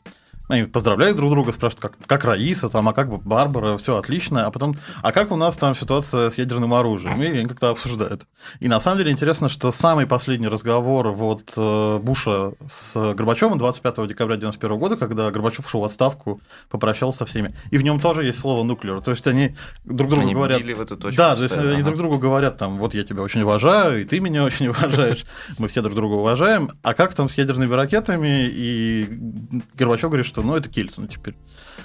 Они 0.49 0.65
поздравляют 0.65 1.17
друг 1.17 1.31
друга, 1.31 1.53
спрашивают, 1.53 1.81
как, 1.81 2.07
как 2.07 2.25
Раиса, 2.25 2.69
там, 2.69 2.89
а 2.89 2.93
как 2.93 3.09
Барбара, 3.23 3.77
все 3.77 3.97
отлично. 3.97 4.47
А 4.47 4.51
потом, 4.51 4.77
а 5.03 5.13
как 5.13 5.31
у 5.31 5.37
нас 5.37 5.57
там 5.57 5.75
ситуация 5.75 6.31
с 6.31 6.39
ядерным 6.39 6.75
оружием? 6.75 7.23
И 7.23 7.27
они 7.27 7.47
как-то 7.47 7.71
обсуждают. 7.71 8.27
И 8.61 8.69
на 8.69 8.81
самом 8.81 8.99
деле 8.99 9.13
интересно, 9.13 9.49
что 9.49 9.73
самый 9.73 10.07
последний 10.07 10.49
разговор 10.49 11.09
вот 11.11 11.53
э, 11.57 11.99
Буша 12.03 12.53
с 12.67 12.95
Горбачевым 13.15 13.59
25 13.59 13.95
декабря 14.09 14.37
1991 14.37 14.79
года, 14.79 14.97
когда 14.97 15.31
Горбачев 15.31 15.67
ушел 15.67 15.83
в 15.83 15.85
отставку, 15.85 16.41
попрощался 16.71 17.19
со 17.19 17.27
всеми. 17.27 17.55
И 17.71 17.79
в 17.79 17.83
нем 17.83 18.01
тоже 18.01 18.25
есть 18.25 18.39
слово 18.39 18.65
нуклеар. 18.65 19.01
То 19.01 19.11
есть 19.11 19.27
они 19.27 19.55
друг 19.85 20.11
другу 20.11 20.23
они 20.23 20.35
говорят... 20.35 20.63
в 20.63 20.81
эту 20.81 20.97
точку 20.97 21.19
да, 21.19 21.37
то 21.37 21.43
есть 21.43 21.57
ага. 21.57 21.73
они 21.73 21.83
друг 21.83 21.97
другу 21.97 22.19
говорят, 22.19 22.57
там, 22.57 22.79
вот 22.79 22.95
я 22.95 23.05
тебя 23.05 23.23
очень 23.23 23.43
уважаю, 23.43 24.01
и 24.01 24.05
ты 24.05 24.21
меня 24.21 24.45
очень 24.45 24.69
уважаешь, 24.69 25.25
мы 25.59 25.69
все 25.69 25.83
друг 25.83 25.95
друга 25.95 26.15
уважаем. 26.15 26.71
А 26.83 26.95
как 26.95 27.15
там 27.15 27.29
с 27.29 27.37
ядерными 27.37 27.75
ракетами? 27.75 28.49
И 28.51 29.07
Горбачев 29.75 30.09
говорит, 30.11 30.27
что 30.27 30.38
что, 30.39 30.47
ну, 30.47 30.57
это 30.57 30.69
Кельцин 30.69 31.09
теперь. 31.09 31.35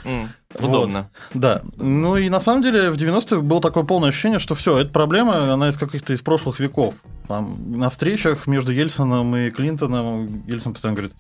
Mm, 0.03 0.27
удобно. 0.60 1.10
Вот. 1.33 1.41
Да. 1.41 1.62
Ну 1.75 2.17
и 2.17 2.29
на 2.29 2.39
самом 2.39 2.62
деле 2.62 2.91
в 2.91 2.95
90-х 2.95 3.41
было 3.41 3.62
такое 3.62 3.83
полное 3.83 4.10
ощущение, 4.10 4.39
что 4.39 4.53
все, 4.53 4.77
эта 4.77 4.91
проблема, 4.91 5.53
она 5.53 5.69
из 5.69 5.77
каких-то 5.77 6.13
из 6.13 6.22
прошлых 6.22 6.60
веков. 6.60 6.93
Там, 7.27 7.57
на 7.72 7.89
встречах 7.89 8.45
между 8.45 8.72
Ельцином 8.72 9.36
и 9.36 9.50
Клинтоном 9.50 10.43
Ельцин 10.45 10.74
постоянно 10.74 10.98
говорит, 10.98 11.15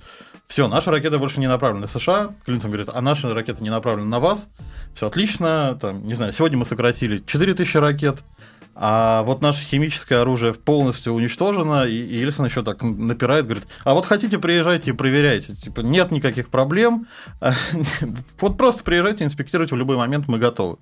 все, 0.45 0.67
наша 0.67 0.91
ракета 0.91 1.17
больше 1.17 1.39
не 1.39 1.47
направлена 1.47 1.87
на 1.87 1.87
США. 1.87 2.35
Клинтон 2.45 2.69
говорит, 2.69 2.89
а 2.93 3.01
наша 3.01 3.33
ракета 3.33 3.63
не 3.63 3.71
направлена 3.71 4.07
на 4.07 4.19
вас. 4.19 4.49
Все 4.93 5.07
отлично. 5.07 5.77
Там, 5.81 6.05
не 6.05 6.13
знаю, 6.13 6.33
сегодня 6.33 6.57
мы 6.57 6.65
сократили 6.65 7.23
4000 7.25 7.77
ракет. 7.77 8.23
А 8.75 9.21
вот 9.23 9.41
наше 9.41 9.63
химическое 9.63 10.21
оружие 10.21 10.53
полностью 10.53 11.13
уничтожено, 11.13 11.85
и, 11.85 11.93
Ельцин 11.93 12.45
еще 12.45 12.63
так 12.63 12.81
напирает, 12.81 13.45
говорит, 13.45 13.67
а 13.83 13.93
вот 13.93 14.05
хотите, 14.05 14.39
приезжайте 14.39 14.89
и 14.89 14.93
проверяйте. 14.93 15.55
Типа, 15.55 15.81
нет 15.81 16.11
никаких 16.11 16.49
проблем, 16.49 17.07
вот 18.39 18.57
просто 18.57 18.83
приезжайте, 18.83 19.25
инспектируйте 19.25 19.75
в 19.75 19.77
любой 19.77 19.97
момент, 19.97 20.27
мы 20.27 20.39
готовы. 20.39 20.77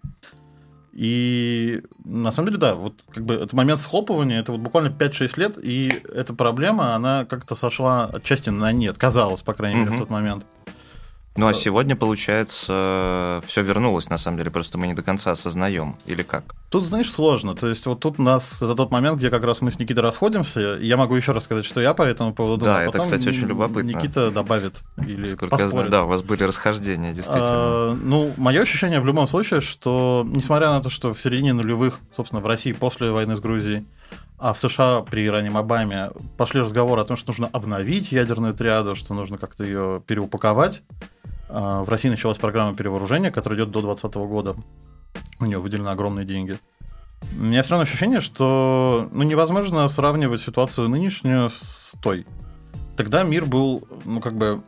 И 0.94 1.82
на 2.04 2.32
самом 2.32 2.50
деле, 2.50 2.60
да, 2.60 2.76
вот 2.76 2.96
как 3.14 3.26
бы 3.26 3.36
этот 3.36 3.54
момент 3.54 3.80
схлопывания, 3.80 4.40
это 4.40 4.52
вот 4.52 4.62
буквально 4.62 4.90
5-6 4.90 5.40
лет, 5.40 5.58
и 5.62 6.02
эта 6.14 6.34
проблема, 6.34 6.96
она 6.96 7.26
как-то 7.26 7.56
сошла 7.56 8.06
отчасти 8.06 8.50
на 8.50 8.72
нет, 8.72 8.98
казалось, 8.98 9.42
по 9.42 9.54
крайней 9.54 9.82
мере, 9.82 9.92
в 9.92 10.00
тот 10.00 10.10
момент. 10.10 10.46
Ну 11.38 11.48
а 11.48 11.54
сегодня, 11.54 11.96
получается, 11.96 13.42
все 13.48 13.62
вернулось, 13.62 14.10
на 14.10 14.18
самом 14.18 14.38
деле, 14.38 14.52
просто 14.52 14.78
мы 14.78 14.88
не 14.88 14.94
до 14.94 15.02
конца 15.02 15.32
осознаем, 15.32 15.96
или 16.06 16.24
как? 16.24 16.56
Тут, 16.70 16.84
знаешь, 16.84 17.10
сложно. 17.10 17.56
То 17.56 17.68
есть, 17.68 17.86
вот 17.86 18.02
тут 18.02 18.20
у 18.20 18.22
нас 18.22 18.62
это 18.62 18.76
тот 18.76 18.92
момент, 18.92 19.18
где 19.18 19.30
как 19.30 19.44
раз 19.44 19.62
мы 19.62 19.72
с 19.72 19.80
Никитой 19.80 20.04
расходимся. 20.04 20.78
Я 20.82 20.98
могу 20.98 21.16
еще 21.16 21.32
раз 21.32 21.46
сказать, 21.46 21.66
что 21.66 21.80
я 21.80 21.94
по 21.94 22.04
этому 22.04 22.34
поводу 22.34 22.58
думаю. 22.58 22.76
Да, 22.76 22.80
а 22.82 22.84
это, 22.84 23.00
кстати, 23.00 23.30
очень 23.30 23.48
любопытно. 23.48 23.88
Никита 23.88 24.30
добавит 24.30 24.82
или 24.98 25.26
Сколько 25.26 25.48
поспорит. 25.48 25.66
я 25.66 25.70
знаю, 25.70 25.90
да, 25.90 26.04
у 26.04 26.08
вас 26.08 26.22
были 26.22 26.44
расхождения, 26.44 27.14
действительно. 27.14 27.48
А, 27.50 27.98
ну, 28.02 28.34
мое 28.36 28.62
ощущение 28.62 29.00
в 29.00 29.06
любом 29.06 29.28
случае, 29.28 29.62
что, 29.62 30.26
несмотря 30.30 30.72
на 30.72 30.82
то, 30.82 30.90
что 30.90 31.14
в 31.14 31.22
середине 31.22 31.54
нулевых, 31.54 32.00
собственно, 32.16 32.42
в 32.42 32.46
России 32.46 32.74
после 32.74 33.12
войны 33.12 33.36
с 33.38 33.40
Грузией, 33.40 33.86
а 34.42 34.54
в 34.54 34.60
США 34.60 35.02
при 35.02 35.30
раннем 35.30 35.56
Обаме 35.56 36.10
пошли 36.36 36.62
разговоры 36.62 37.00
о 37.00 37.06
том, 37.06 37.16
что 37.16 37.30
нужно 37.30 37.48
обновить 37.48 38.12
ядерную 38.12 38.56
триаду, 38.56 38.96
что 38.96 39.14
нужно 39.14 39.38
как-то 39.38 39.64
ее 39.64 40.02
переупаковать. 40.08 40.82
А, 41.48 41.84
в 41.84 41.90
России 41.90 42.10
началась 42.10 42.40
программа 42.40 42.76
перевооружения, 42.76 43.30
которая 43.30 43.60
идет 43.60 43.70
до 43.70 43.82
2020 43.82 44.16
года. 44.28 44.56
У 45.40 45.46
нее 45.46 45.60
выделены 45.60 45.90
огромные 45.90 46.26
деньги. 46.26 46.58
У 47.38 47.44
меня 47.44 47.62
все 47.62 47.72
равно 47.72 47.84
ощущение, 47.84 48.20
что 48.20 49.08
ну, 49.12 49.22
невозможно 49.22 49.88
сравнивать 49.88 50.42
ситуацию 50.42 50.90
нынешнюю 50.90 51.52
с 51.52 51.94
той. 52.02 52.26
Тогда 52.98 53.22
мир 53.22 53.46
был, 53.46 53.88
ну, 54.06 54.22
как 54.22 54.36
бы, 54.36 54.64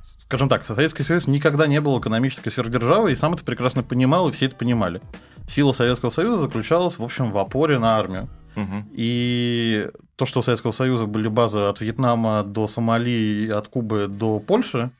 скажем 0.00 0.48
так, 0.48 0.64
Советский 0.64 1.04
Союз 1.04 1.28
никогда 1.28 1.68
не 1.68 1.80
был 1.80 2.00
экономической 2.00 2.50
сверхдержавой, 2.50 3.12
и 3.12 3.16
сам 3.16 3.34
это 3.34 3.44
прекрасно 3.44 3.84
понимал, 3.84 4.28
и 4.28 4.32
все 4.32 4.46
это 4.46 4.56
понимали. 4.56 5.00
Сила 5.48 5.70
Советского 5.70 6.10
Союза 6.10 6.40
заключалась, 6.40 6.98
в 6.98 7.04
общем, 7.04 7.30
в 7.30 7.38
опоре 7.38 7.78
на 7.78 7.96
армию. 7.96 8.28
Угу. 8.56 8.86
И 8.92 9.88
то, 10.16 10.26
что 10.26 10.40
у 10.40 10.42
Советского 10.42 10.72
Союза 10.72 11.06
были 11.06 11.28
базы 11.28 11.58
от 11.58 11.80
Вьетнама 11.80 12.42
до 12.42 12.68
Сомали, 12.68 13.48
от 13.50 13.68
Кубы 13.68 14.06
до 14.08 14.38
Польши, 14.40 14.90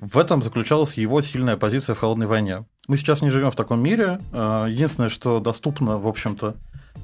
в 0.00 0.16
этом 0.16 0.42
заключалась 0.42 0.94
его 0.94 1.20
сильная 1.20 1.56
позиция 1.56 1.94
в 1.94 1.98
холодной 1.98 2.26
войне. 2.26 2.64
Мы 2.88 2.96
сейчас 2.96 3.20
не 3.22 3.30
живем 3.30 3.50
в 3.50 3.56
таком 3.56 3.82
мире. 3.82 4.18
А, 4.32 4.66
единственное, 4.66 5.10
что 5.10 5.40
доступно, 5.40 5.98
в 5.98 6.06
общем-то, 6.06 6.56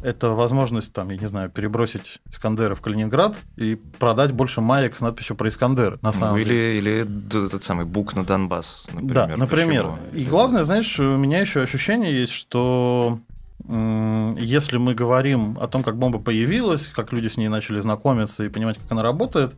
это 0.02 0.30
возможность, 0.30 0.92
там, 0.92 1.10
я 1.10 1.16
не 1.18 1.26
знаю, 1.26 1.50
перебросить 1.50 2.20
Искандеры 2.28 2.74
в 2.74 2.80
Калининград 2.80 3.36
и 3.56 3.76
продать 3.98 4.32
больше 4.32 4.60
маек 4.60 4.96
с 4.96 5.00
надписью 5.00 5.36
про 5.36 5.48
Искандер, 5.48 5.98
на 6.02 6.10
Ну, 6.10 6.12
самом 6.12 6.38
деле. 6.38 6.78
или, 6.78 7.04
или 7.04 7.46
этот 7.46 7.62
самый 7.62 7.84
бук 7.84 8.14
на 8.14 8.24
Донбасс, 8.24 8.84
например. 8.92 9.14
Да, 9.14 9.36
например. 9.36 9.84
Почему? 9.84 9.98
И 10.12 10.24
главное, 10.24 10.64
знаешь, 10.64 10.98
у 10.98 11.16
меня 11.16 11.40
еще 11.40 11.60
ощущение 11.60 12.14
есть, 12.18 12.32
что 12.32 13.20
если 13.68 14.76
мы 14.78 14.94
говорим 14.94 15.58
о 15.60 15.66
том, 15.66 15.82
как 15.82 15.96
бомба 15.98 16.18
появилась, 16.18 16.86
как 16.94 17.12
люди 17.12 17.28
с 17.28 17.36
ней 17.36 17.48
начали 17.48 17.80
знакомиться 17.80 18.44
и 18.44 18.48
понимать, 18.48 18.78
как 18.78 18.92
она 18.92 19.02
работает, 19.02 19.54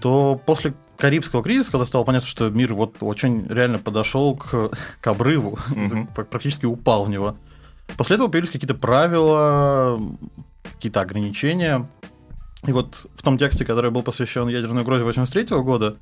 то 0.00 0.40
после 0.46 0.74
Карибского 0.96 1.42
кризиса, 1.42 1.70
когда 1.70 1.84
стало 1.84 2.04
понятно, 2.04 2.26
что 2.28 2.48
мир 2.50 2.72
вот 2.74 2.96
очень 3.00 3.46
реально 3.48 3.78
подошел 3.78 4.34
к, 4.36 4.70
к 5.00 5.06
обрыву, 5.06 5.58
Мгм. 5.68 6.06
практически 6.08 6.64
упал 6.66 7.04
в 7.04 7.10
него, 7.10 7.36
после 7.96 8.16
этого 8.16 8.28
появились 8.28 8.50
какие-то 8.52 8.74
правила, 8.74 10.00
какие-то 10.74 11.00
ограничения. 11.00 11.88
И 12.66 12.72
вот 12.72 13.06
в 13.14 13.22
том 13.22 13.38
тексте, 13.38 13.64
который 13.64 13.90
был 13.90 14.02
посвящен 14.02 14.48
ядерной 14.48 14.82
угрозе 14.82 15.04
83 15.04 15.56
года, 15.62 15.96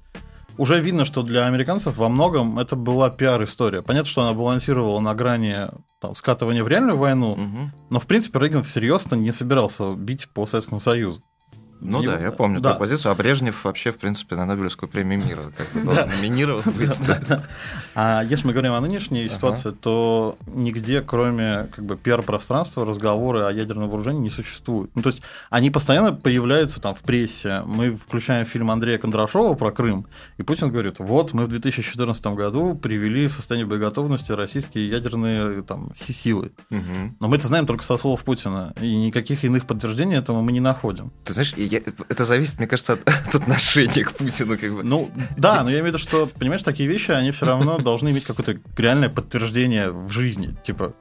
уже 0.59 0.81
видно, 0.81 1.05
что 1.05 1.23
для 1.23 1.47
американцев 1.47 1.97
во 1.97 2.09
многом 2.09 2.59
это 2.59 2.77
была 2.77 3.11
пиар-история. 3.11 3.83
Понятно, 3.83 4.09
что 4.11 4.23
она 4.23 4.33
балансировала 4.35 5.01
на 5.01 5.15
грани 5.15 5.69
там, 6.01 6.15
скатывания 6.15 6.63
в 6.65 6.69
реальную 6.69 6.97
войну, 6.99 7.35
Мгм. 7.37 7.73
но, 7.91 8.01
в 8.01 8.07
принципе, 8.07 8.39
Рейган 8.39 8.63
всерьез-то 8.63 9.17
не 9.17 9.33
собирался 9.33 9.95
бить 9.95 10.29
по 10.33 10.47
Советскому 10.47 10.81
Союзу. 10.81 11.23
Ну 11.81 12.03
И- 12.03 12.07
да, 12.07 12.19
я 12.19 12.31
помню 12.31 12.61
да. 12.61 12.71
твою 12.71 12.79
позицию. 12.81 13.13
А 13.13 13.15
Брежнев 13.15 13.65
вообще, 13.65 13.93
в 13.93 13.99
принципе, 13.99 14.37
на 14.37 14.47
Нобелевскую 14.47 14.89
премию 14.89 15.25
мира 15.25 15.53
как 15.57 15.69
бы 15.73 15.81
был 15.91 15.95
номинирован. 15.95 16.63
А 17.95 18.23
если 18.25 18.47
мы 18.47 18.53
говорим 18.53 18.73
о 18.73 18.81
нынешней 18.81 19.29
ситуации, 19.29 19.71
то 19.71 20.37
нигде, 20.47 21.03
кроме 21.03 21.69
как 21.75 21.85
бы 21.85 21.97
пиар-пространства, 21.97 22.85
разговоры 22.85 23.43
о 23.43 23.51
ядерном 23.51 23.89
вооружении 23.89 24.21
не 24.21 24.31
существуют. 24.31 24.91
Ну, 24.95 25.03
то 25.03 25.11
есть 25.11 25.23
они 25.51 25.71
постоянно 25.71 26.13
появляются 26.13 26.81
там 26.81 26.95
в 26.95 27.01
прессе. 27.01 27.63
Мы 27.67 27.95
включаем 27.95 28.47
фильм 28.47 28.71
Андрея 28.71 28.99
Кондрашова 28.99 29.55
про 29.55 29.71
Крым, 29.71 30.07
и 30.39 30.43
Путин 30.43 30.71
говорит, 30.71 30.99
вот 30.99 31.33
мы 31.35 31.45
в 31.45 31.49
2014 31.49 32.27
году 32.29 32.75
привели 32.75 33.29
в 33.29 33.33
состояние 33.33 33.67
боеготовности 33.67 34.33
российские 34.33 34.89
ядерные 34.89 35.63
там, 35.63 35.91
си- 35.95 36.13
силы. 36.13 36.53
Но 36.71 37.29
мы 37.29 37.37
это 37.37 37.47
знаем 37.47 37.67
только 37.67 37.85
со 37.85 37.97
слов 37.97 38.25
Путина, 38.25 38.73
и 38.81 38.95
никаких 38.97 39.45
иных 39.45 39.67
подтверждений 39.67 40.17
этому 40.17 40.43
мы 40.43 40.53
не 40.53 40.61
находим. 40.61 41.13
Ты 41.25 41.33
знаешь, 41.33 41.55
я- 41.75 41.93
это 42.09 42.25
зависит, 42.25 42.59
мне 42.59 42.67
кажется, 42.67 42.95
от, 42.95 43.09
от 43.09 43.35
отношения 43.35 44.05
к 44.05 44.13
Путину. 44.15 44.59
Как 44.59 44.73
бы. 44.73 44.83
Ну, 44.83 45.11
да, 45.37 45.63
но 45.63 45.71
я 45.71 45.77
имею 45.77 45.85
в 45.85 45.87
виду, 45.89 45.99
что, 45.99 46.27
понимаешь, 46.27 46.63
такие 46.63 46.89
вещи, 46.89 47.11
они 47.11 47.31
все 47.31 47.47
равно 47.47 47.79
должны 47.79 48.11
иметь 48.11 48.25
какое-то 48.25 48.59
реальное 48.77 49.09
подтверждение 49.09 49.91
в 49.91 50.11
жизни. 50.11 50.57
Типа, 50.65 50.95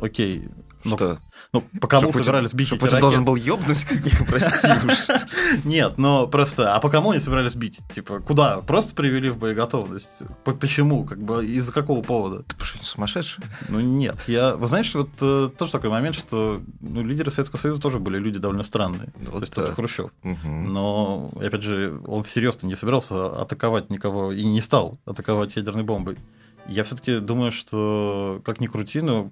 окей, 0.00 0.48
ну, 0.84 0.96
Что? 0.96 1.20
Ну 1.52 1.62
по 1.80 1.88
кому 1.88 2.10
Что 2.12 2.22
собирались 2.24 2.52
бить 2.52 2.66
что 2.66 2.76
эти 2.76 2.80
Путин 2.82 2.94
ракеты? 2.96 3.00
должен 3.00 3.24
был 3.24 3.36
ёбнуть? 3.36 3.86
Бы, 4.20 4.24
Прости 4.26 4.68
уж. 4.86 5.64
Нет, 5.64 5.96
но 5.96 6.26
просто, 6.26 6.74
а 6.74 6.80
по 6.80 6.90
кому 6.90 7.10
они 7.12 7.20
собирались 7.20 7.54
бить? 7.54 7.80
Типа, 7.92 8.20
куда? 8.20 8.60
Просто 8.60 8.94
привели 8.94 9.30
в 9.30 9.38
боеготовность? 9.38 10.22
По- 10.44 10.52
Почему? 10.52 11.04
Как 11.04 11.18
бы, 11.22 11.46
из-за 11.46 11.72
какого 11.72 12.02
повода? 12.02 12.42
Ты 12.42 12.64
что, 12.64 12.78
не 12.78 12.84
сумасшедший? 12.84 13.44
Ну, 13.68 13.80
нет. 13.80 14.24
Я, 14.26 14.56
вы 14.56 14.66
знаешь, 14.66 14.94
вот 14.94 15.10
э, 15.20 15.50
тоже 15.56 15.72
такой 15.72 15.90
момент, 15.90 16.16
что 16.16 16.60
ну, 16.80 17.02
лидеры 17.04 17.30
Советского 17.30 17.58
Союза 17.58 17.80
тоже 17.80 17.98
были 17.98 18.18
люди 18.18 18.38
довольно 18.38 18.62
странные. 18.62 19.12
Ну, 19.18 19.26
То 19.26 19.30
вот 19.32 19.40
есть 19.40 19.54
тот 19.54 19.66
же. 19.68 19.72
Хрущев. 19.74 20.10
Но, 20.22 21.30
опять 21.40 21.62
же, 21.62 22.00
он 22.06 22.24
всерьез-то 22.24 22.66
не 22.66 22.76
собирался 22.76 23.26
атаковать 23.40 23.90
никого 23.90 24.32
и 24.32 24.44
не 24.44 24.60
стал 24.60 24.98
атаковать 25.04 25.56
ядерной 25.56 25.82
бомбой. 25.84 26.18
Я 26.66 26.84
все-таки 26.84 27.18
думаю, 27.18 27.50
что, 27.52 28.42
как 28.44 28.60
ни 28.60 28.66
крути, 28.66 29.00
но 29.00 29.30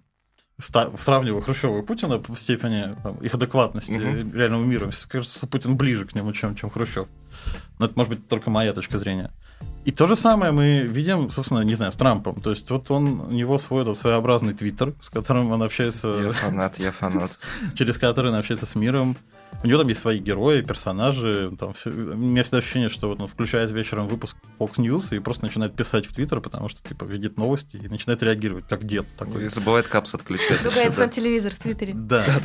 сравнивая 0.59 1.43
Хрущева 1.43 1.79
и 1.79 1.83
Путина 1.83 2.19
по 2.19 2.35
степени 2.37 2.95
там, 3.03 3.17
их 3.19 3.35
адекватности 3.35 3.93
Мгм. 3.93 4.33
реального 4.35 4.65
мира, 4.65 4.91
кажется, 5.09 5.47
Путин 5.47 5.77
ближе 5.77 6.07
к 6.07 6.15
нему, 6.15 6.33
чем, 6.33 6.55
чем 6.57 6.71
Хрущев. 6.71 7.07
Но 7.79 7.87
это 7.87 7.95
может 7.97 8.11
быть 8.15 8.29
только 8.29 8.51
моя 8.51 8.73
точка 8.73 8.99
зрения. 8.99 9.31
И 9.85 9.93
то 9.93 10.07
же 10.07 10.17
самое 10.17 10.53
мы 10.53 10.81
видим, 10.81 11.31
собственно, 11.31 11.61
не 11.61 11.75
знаю, 11.75 11.93
с 11.93 11.95
Трампом. 11.95 12.41
То 12.41 12.51
есть 12.51 12.71
вот 12.71 12.91
он, 12.91 13.21
у 13.21 13.31
него 13.31 13.57
свой 13.59 13.83
этот 13.83 13.97
своеобразный 13.97 14.53
твиттер, 14.53 14.95
с 15.01 15.11
которым 15.11 15.53
он 15.53 15.63
общается, 15.63 16.09
Я 16.25 16.31
фанат, 16.33 16.79
я 16.79 16.91
фанат. 16.91 17.39
через 17.75 17.97
который 17.99 18.31
он 18.31 18.37
общается 18.37 18.67
с 18.67 18.75
миром. 18.75 19.17
У 19.63 19.67
него 19.67 19.79
там 19.79 19.89
есть 19.89 20.01
свои 20.01 20.19
герои, 20.19 20.61
персонажи. 20.61 21.53
Там 21.59 21.73
всё- 21.73 21.91
У 21.91 22.17
меня 22.17 22.43
всегда 22.43 22.59
ощущение, 22.59 22.89
что 22.89 23.09
вот 23.09 23.21
он 23.21 23.27
включает 23.27 23.71
вечером 23.73 24.07
выпуск 24.09 24.37
Fox 24.59 24.75
News 24.77 25.17
и 25.17 25.19
просто 25.19 25.45
начинает 25.45 25.75
писать 25.75 26.07
в 26.07 26.13
Твиттер, 26.13 26.41
потому 26.41 26.69
что 26.69 26.87
типа 26.87 27.05
видит 27.05 27.37
новости 27.37 27.77
и 27.77 27.89
начинает 27.89 28.23
реагировать, 28.23 28.67
как 28.69 28.85
дед 28.85 29.07
такой. 29.17 29.45
И 29.45 29.49
забывает 29.49 29.89
капс 29.89 30.15
отключать. 30.15 30.65
Ругается 30.65 30.99
да. 30.99 31.07
на 31.07 31.13
телевизор 31.13 31.55
в 31.55 31.59
Твиттере. 31.59 31.95
Да. 31.95 32.25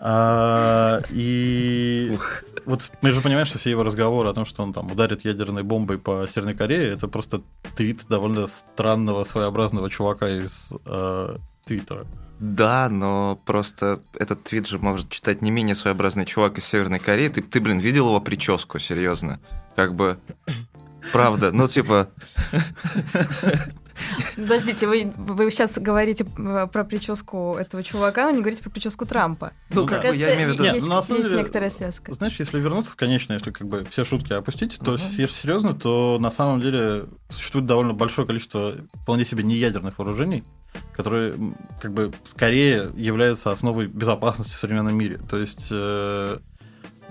А, 0.00 1.02
И 1.10 2.10
Ух. 2.14 2.42
вот 2.64 2.90
мы 3.02 3.12
же 3.12 3.20
понимаем, 3.20 3.46
что 3.46 3.58
все 3.58 3.70
его 3.70 3.82
разговоры 3.82 4.28
о 4.28 4.32
том, 4.34 4.44
что 4.44 4.62
он 4.62 4.72
там 4.72 4.90
ударит 4.90 5.24
ядерной 5.24 5.62
бомбой 5.62 5.98
по 5.98 6.26
Северной 6.28 6.54
Корее, 6.54 6.92
это 6.92 7.08
просто 7.08 7.42
твит 7.76 8.06
довольно 8.08 8.46
странного, 8.46 9.24
своеобразного 9.24 9.90
чувака 9.90 10.28
из 10.28 10.72
э, 10.84 11.36
Твиттера. 11.64 12.06
Да, 12.38 12.88
но 12.90 13.40
просто 13.46 13.98
этот 14.18 14.44
твит 14.44 14.66
же 14.66 14.78
может 14.78 15.08
читать 15.08 15.40
не 15.42 15.50
менее 15.50 15.74
своеобразный 15.74 16.26
чувак 16.26 16.58
из 16.58 16.64
Северной 16.66 16.98
Кореи. 16.98 17.28
Ты, 17.28 17.42
ты 17.42 17.60
блин, 17.60 17.78
видел 17.78 18.06
его 18.08 18.20
прическу, 18.20 18.78
серьезно? 18.78 19.40
Как 19.74 19.94
бы... 19.94 20.18
Правда, 21.12 21.52
ну 21.52 21.66
типа... 21.68 22.08
Подождите, 24.36 24.86
вы, 24.86 25.10
вы 25.16 25.50
сейчас 25.50 25.78
говорите 25.78 26.26
э, 26.36 26.66
про 26.70 26.84
прическу 26.84 27.56
этого 27.58 27.82
чувака, 27.82 28.26
но 28.26 28.32
не 28.32 28.40
говорите 28.40 28.62
про 28.62 28.68
прическу 28.68 29.06
Трампа. 29.06 29.52
Ну, 29.70 29.82
Ну, 29.82 29.86
как 29.86 30.02
бы 30.02 30.14
я 30.16 30.34
имею 30.34 30.50
в 30.50 30.52
виду... 30.52 30.64
Нет, 30.64 30.74
есть, 30.74 30.86
ну, 30.86 30.94
на 30.94 31.02
самом 31.02 31.18
есть 31.20 31.30
деле- 31.30 31.40
некоторая 31.40 31.70
связка. 31.70 32.12
Знаешь, 32.12 32.36
если 32.38 32.60
вернуться 32.60 32.92
в 32.92 32.96
конечное, 32.96 33.38
если 33.38 33.50
как 33.52 33.66
бы 33.66 33.86
все 33.90 34.04
шутки 34.04 34.34
опустить, 34.34 34.78
то 34.78 34.92
Мгм. 34.92 35.00
если 35.16 35.26
серьезно, 35.34 35.74
то 35.74 36.18
на 36.20 36.30
самом 36.30 36.60
деле 36.60 37.06
существует 37.30 37.64
довольно 37.66 37.94
большое 37.94 38.26
количество 38.26 38.74
вполне 39.02 39.24
себе 39.24 39.42
неядерных 39.44 39.98
вооружений, 39.98 40.44
которые 40.96 41.34
как 41.80 41.92
бы 41.92 42.12
скорее 42.24 42.90
являются 42.96 43.52
основой 43.52 43.86
безопасности 43.86 44.54
в 44.54 44.58
современном 44.58 44.96
мире. 44.96 45.18
То 45.28 45.38
есть 45.38 45.68
э, 45.70 46.38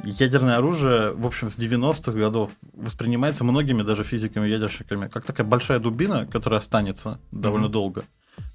ядерное 0.03 0.57
оружие, 0.57 1.11
в 1.13 1.25
общем, 1.25 1.49
с 1.49 1.57
90-х 1.57 2.11
годов 2.11 2.51
воспринимается 2.73 3.43
многими 3.43 3.81
даже 3.83 4.03
физиками 4.03 4.47
и 4.47 4.51
ядерщиками 4.51 5.07
как 5.07 5.25
такая 5.25 5.45
большая 5.45 5.79
дубина, 5.79 6.25
которая 6.25 6.59
останется 6.59 7.19
довольно 7.31 7.65
Мгм. 7.67 7.73
долго, 7.73 8.03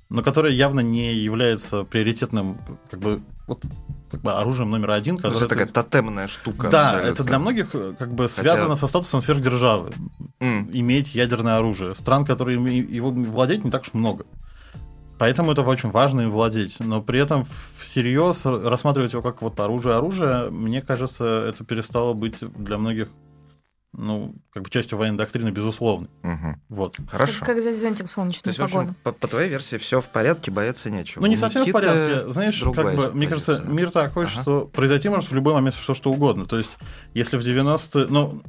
но 0.09 0.23
которая 0.23 0.53
явно 0.53 0.81
не 0.81 1.14
является 1.14 1.85
приоритетным 1.85 2.59
как 2.90 3.01
бы 3.01 3.21
вот 3.47 3.64
как 4.11 4.23
бы 4.23 4.33
оружием 4.33 4.71
номер 4.71 4.90
один, 4.90 5.14
Ну, 5.14 5.21
которое 5.21 5.37
Это 5.38 5.49
такая 5.49 5.66
тотемная 5.69 6.27
штука. 6.27 6.69
да, 6.69 6.88
абсолютно. 6.88 7.09
это 7.12 7.25
для 7.25 7.38
многих 7.38 7.69
э, 7.75 7.95
как 7.97 8.12
бы 8.12 8.29
Хотя- 8.29 8.43
связано 8.43 8.75
со 8.75 8.88
статусом 8.88 9.23
сверхдержавы. 9.23 9.93
М, 10.40 10.69
Иметь 10.73 11.14
ядерное 11.14 11.59
оружие. 11.59 11.95
Стран, 11.95 12.25
которые 12.25 12.59
его 12.59 13.11
владеть, 13.12 13.64
не 13.64 13.71
так 13.71 13.83
уж 13.83 13.93
много. 13.95 14.25
Поэтому 15.20 15.52
это 15.52 15.61
очень 15.61 15.90
важно 15.90 16.22
им 16.22 16.30
владеть. 16.30 16.80
Но 16.80 17.02
при 17.02 17.20
этом 17.20 17.46
всерьез 17.78 18.46
рассматривать 18.46 19.12
его 19.12 19.20
как 19.20 19.42
вот 19.42 19.61
оружие-оружие, 19.61 20.48
мне 20.48 20.80
кажется, 20.80 21.44
это 21.46 21.62
перестало 21.62 22.14
быть 22.14 22.38
для 22.56 22.78
многих 22.78 23.09
ну, 23.92 24.35
как 24.54 24.62
бы 24.62 24.70
частью 24.70 24.96
военной 24.96 25.18
доктрины, 25.18 25.50
безусловно. 25.50 26.09
мгм. 26.22 26.62
Вот. 26.70 26.96
Хорошо. 27.11 27.40
Как, 27.40 27.48
как 27.48 27.59
взять 27.59 27.78
зонтик 27.78 28.06
в 28.06 28.09
То 28.09 28.14
солнечную 28.14 28.50
есть, 28.50 28.59
в 28.61 28.62
общем, 28.62 28.78
погоду. 28.78 28.94
по, 29.02 29.12
по 29.12 29.28
твоей 29.28 29.50
версии, 29.50 29.76
все 29.76 30.00
в 30.00 30.09
порядке, 30.09 30.50
бояться 30.50 30.88
нечего. 30.88 31.20
Ну, 31.20 31.26
не 31.26 31.37
совсем 31.37 31.64
в 31.64 31.66
Никиты 31.66 31.83
порядке. 31.87 32.30
Знаешь, 32.30 32.59
как 32.74 32.96
бы, 32.96 33.11
мне 33.12 33.26
кажется, 33.26 33.62
мир 33.66 33.90
такой, 33.90 34.24
Ага. 34.24 34.42
что 34.42 34.66
произойти 34.72 35.11
может 35.11 35.30
в 35.30 35.35
любой 35.35 35.52
момент 35.52 35.74
что, 35.74 35.92
что 35.92 36.11
угодно. 36.11 36.46
То 36.46 36.56
есть, 36.56 36.78
если 37.12 37.37
в 37.37 37.40
90-е... 37.40 38.06
Ну, 38.09 38.40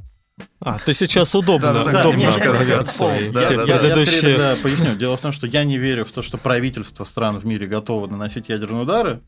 А, 0.64 0.78
ты 0.78 0.92
сейчас 0.94 1.34
удобно, 1.34 1.72
Да-да-да, 1.72 2.00
удобно 2.02 2.18
немножко 2.18 2.50
опровергал 2.50 2.80
отполз, 2.82 3.28
да, 3.30 3.40
все 3.44 3.56
да, 3.56 3.62
я, 3.64 4.56
поясню. 4.62 4.94
Дело 4.94 5.16
в 5.16 5.20
том, 5.20 5.32
что 5.32 5.48
я 5.48 5.64
не 5.64 5.76
верю 5.76 6.04
в 6.04 6.12
то, 6.12 6.22
что 6.22 6.38
правительства 6.38 7.02
стран 7.02 7.38
в 7.40 7.44
мире 7.44 7.66
готовы 7.66 8.06
наносить 8.06 8.48
ядерные 8.48 8.82
удары, 8.82 9.20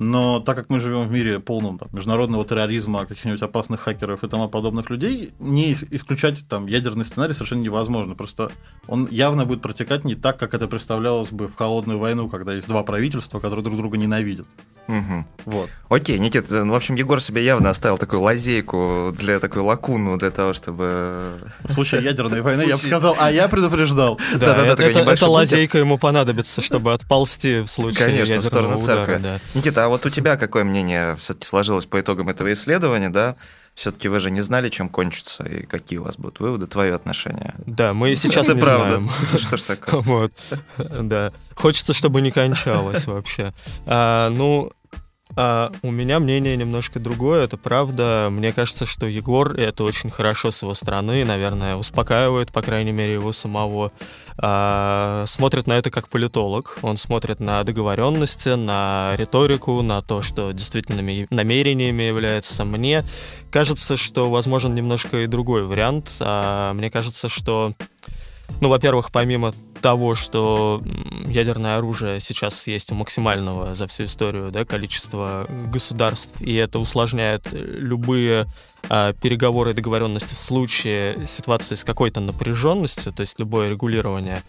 но 0.00 0.38
так 0.38 0.56
как 0.56 0.70
мы 0.70 0.78
живем 0.78 1.08
в 1.08 1.10
мире 1.10 1.40
полном 1.40 1.76
там, 1.76 1.88
международного 1.90 2.44
терроризма, 2.44 3.04
каких-нибудь 3.04 3.42
опасных 3.42 3.80
хакеров 3.80 4.22
и 4.22 4.28
тому 4.28 4.48
подобных 4.48 4.90
людей, 4.90 5.32
не 5.40 5.72
ис- 5.72 5.86
исключать 5.90 6.46
там 6.48 6.68
ядерный 6.68 7.04
сценарий 7.04 7.32
совершенно 7.34 7.62
невозможно. 7.62 8.14
Просто 8.14 8.52
он 8.86 9.08
явно 9.10 9.44
будет 9.44 9.60
протекать 9.60 10.04
не 10.04 10.14
так, 10.14 10.38
как 10.38 10.54
это 10.54 10.68
представлялось 10.68 11.30
бы 11.30 11.48
в 11.48 11.56
холодную 11.56 11.98
войну, 11.98 12.28
когда 12.28 12.54
есть 12.54 12.68
два 12.68 12.84
правительства, 12.84 13.40
которые 13.40 13.64
друг 13.64 13.76
друга 13.76 13.98
ненавидят. 13.98 14.46
Мгм. 14.86 15.26
Вот. 15.44 15.68
Окей, 15.90 16.18
Никит, 16.18 16.46
ну, 16.48 16.72
в 16.72 16.76
общем, 16.76 16.94
Егор 16.94 17.20
себе 17.20 17.44
явно 17.44 17.68
оставил 17.70 17.98
такую 17.98 18.22
лазейку 18.22 19.12
для 19.18 19.38
такой 19.40 19.62
лакуну 19.62 20.16
для 20.16 20.30
того, 20.30 20.52
чтобы... 20.54 21.40
В 21.64 21.72
случае 21.72 22.04
ядерной 22.04 22.40
войны 22.42 22.62
я 22.66 22.76
бы 22.76 22.82
сказал, 22.82 23.16
а 23.18 23.30
я 23.32 23.48
предупреждал. 23.48 24.18
Да, 24.32 24.54
Да-да-да, 24.54 24.84
это, 24.84 24.94
такой 25.00 25.12
это- 25.14 25.26
лазейка 25.28 25.78
ему 25.78 25.98
понадобится, 25.98 26.62
чтобы 26.62 26.92
отползти 26.94 27.60
в 27.62 27.66
случае 27.66 28.06
Конечно, 28.06 28.40
в 28.40 28.44
сторону 28.44 28.76
церкви. 28.78 29.18
да. 29.20 29.38
Никита, 29.54 29.87
а 29.88 29.90
вот 29.90 30.04
у 30.04 30.10
тебя 30.10 30.36
какое 30.36 30.64
мнение 30.64 31.16
все-таки 31.16 31.46
сложилось 31.46 31.86
по 31.86 31.98
итогам 31.98 32.28
этого 32.28 32.52
исследования, 32.52 33.08
да? 33.08 33.36
Все-таки 33.74 34.08
вы 34.08 34.20
же 34.20 34.30
не 34.30 34.42
знали, 34.42 34.68
чем 34.68 34.90
кончится, 34.90 35.44
и 35.44 35.64
какие 35.64 35.98
у 35.98 36.04
вас 36.04 36.18
будут 36.18 36.40
выводы, 36.40 36.66
твое 36.66 36.94
отношение. 36.94 37.54
Да, 37.64 37.94
мы 37.94 38.10
и 38.10 38.14
сейчас 38.14 38.48
не 38.48 38.60
правда. 38.60 38.96
знаем. 38.96 39.10
Что 39.38 39.56
ж 39.56 39.62
такое? 39.62 40.02
Вот, 40.08 40.32
да. 40.76 41.32
Хочется, 41.54 41.94
чтобы 41.94 42.20
не 42.20 42.30
кончалось 42.30 43.06
вообще. 43.06 43.54
А, 43.86 44.28
ну, 44.28 44.72
А, 45.40 45.70
у 45.82 45.92
меня 45.92 46.18
мнение 46.18 46.56
немножко 46.56 46.98
другое, 46.98 47.44
это 47.44 47.56
правда. 47.56 48.26
Мне 48.28 48.50
кажется, 48.50 48.86
что 48.86 49.06
Егор, 49.06 49.52
это 49.52 49.84
очень 49.84 50.10
хорошо 50.10 50.50
с 50.50 50.62
его 50.62 50.74
стороны, 50.74 51.24
наверное, 51.24 51.76
успокаивает, 51.76 52.50
по 52.50 52.60
крайней 52.60 52.90
мере, 52.90 53.12
его 53.12 53.30
самого. 53.30 53.92
А, 54.36 55.22
смотрит 55.28 55.68
на 55.68 55.74
это 55.74 55.92
как 55.92 56.08
политолог. 56.08 56.78
Он 56.82 56.96
смотрит 56.96 57.38
на 57.38 57.62
договоренности, 57.62 58.48
на 58.48 59.14
риторику, 59.16 59.80
на 59.82 60.02
то, 60.02 60.22
что 60.22 60.50
действительно 60.50 61.02
намерениями 61.30 62.02
является. 62.02 62.64
Мне 62.64 63.04
кажется, 63.52 63.96
что 63.96 64.28
возможен 64.28 64.74
немножко 64.74 65.18
и 65.18 65.28
другой 65.28 65.62
вариант. 65.62 66.16
А, 66.18 66.72
мне 66.72 66.90
кажется, 66.90 67.28
что 67.28 67.74
ну, 68.60 68.70
во-первых, 68.70 69.12
помимо 69.12 69.54
того, 69.80 70.14
что 70.14 70.82
ядерное 71.26 71.76
оружие 71.78 72.20
сейчас 72.20 72.66
есть 72.66 72.92
у 72.92 72.94
максимального 72.94 73.74
за 73.74 73.86
всю 73.86 74.04
историю 74.04 74.50
да, 74.50 74.64
количества 74.64 75.46
государств, 75.72 76.40
и 76.40 76.54
это 76.54 76.78
усложняет 76.78 77.48
любые 77.52 78.46
а, 78.88 79.12
переговоры 79.12 79.72
и 79.72 79.74
договоренности 79.74 80.34
в 80.34 80.38
случае 80.38 81.26
ситуации 81.26 81.74
с 81.74 81.84
какой-то 81.84 82.20
напряженностью, 82.20 83.12
то 83.12 83.20
есть 83.22 83.38
любое 83.38 83.70
регулирование, 83.70 84.42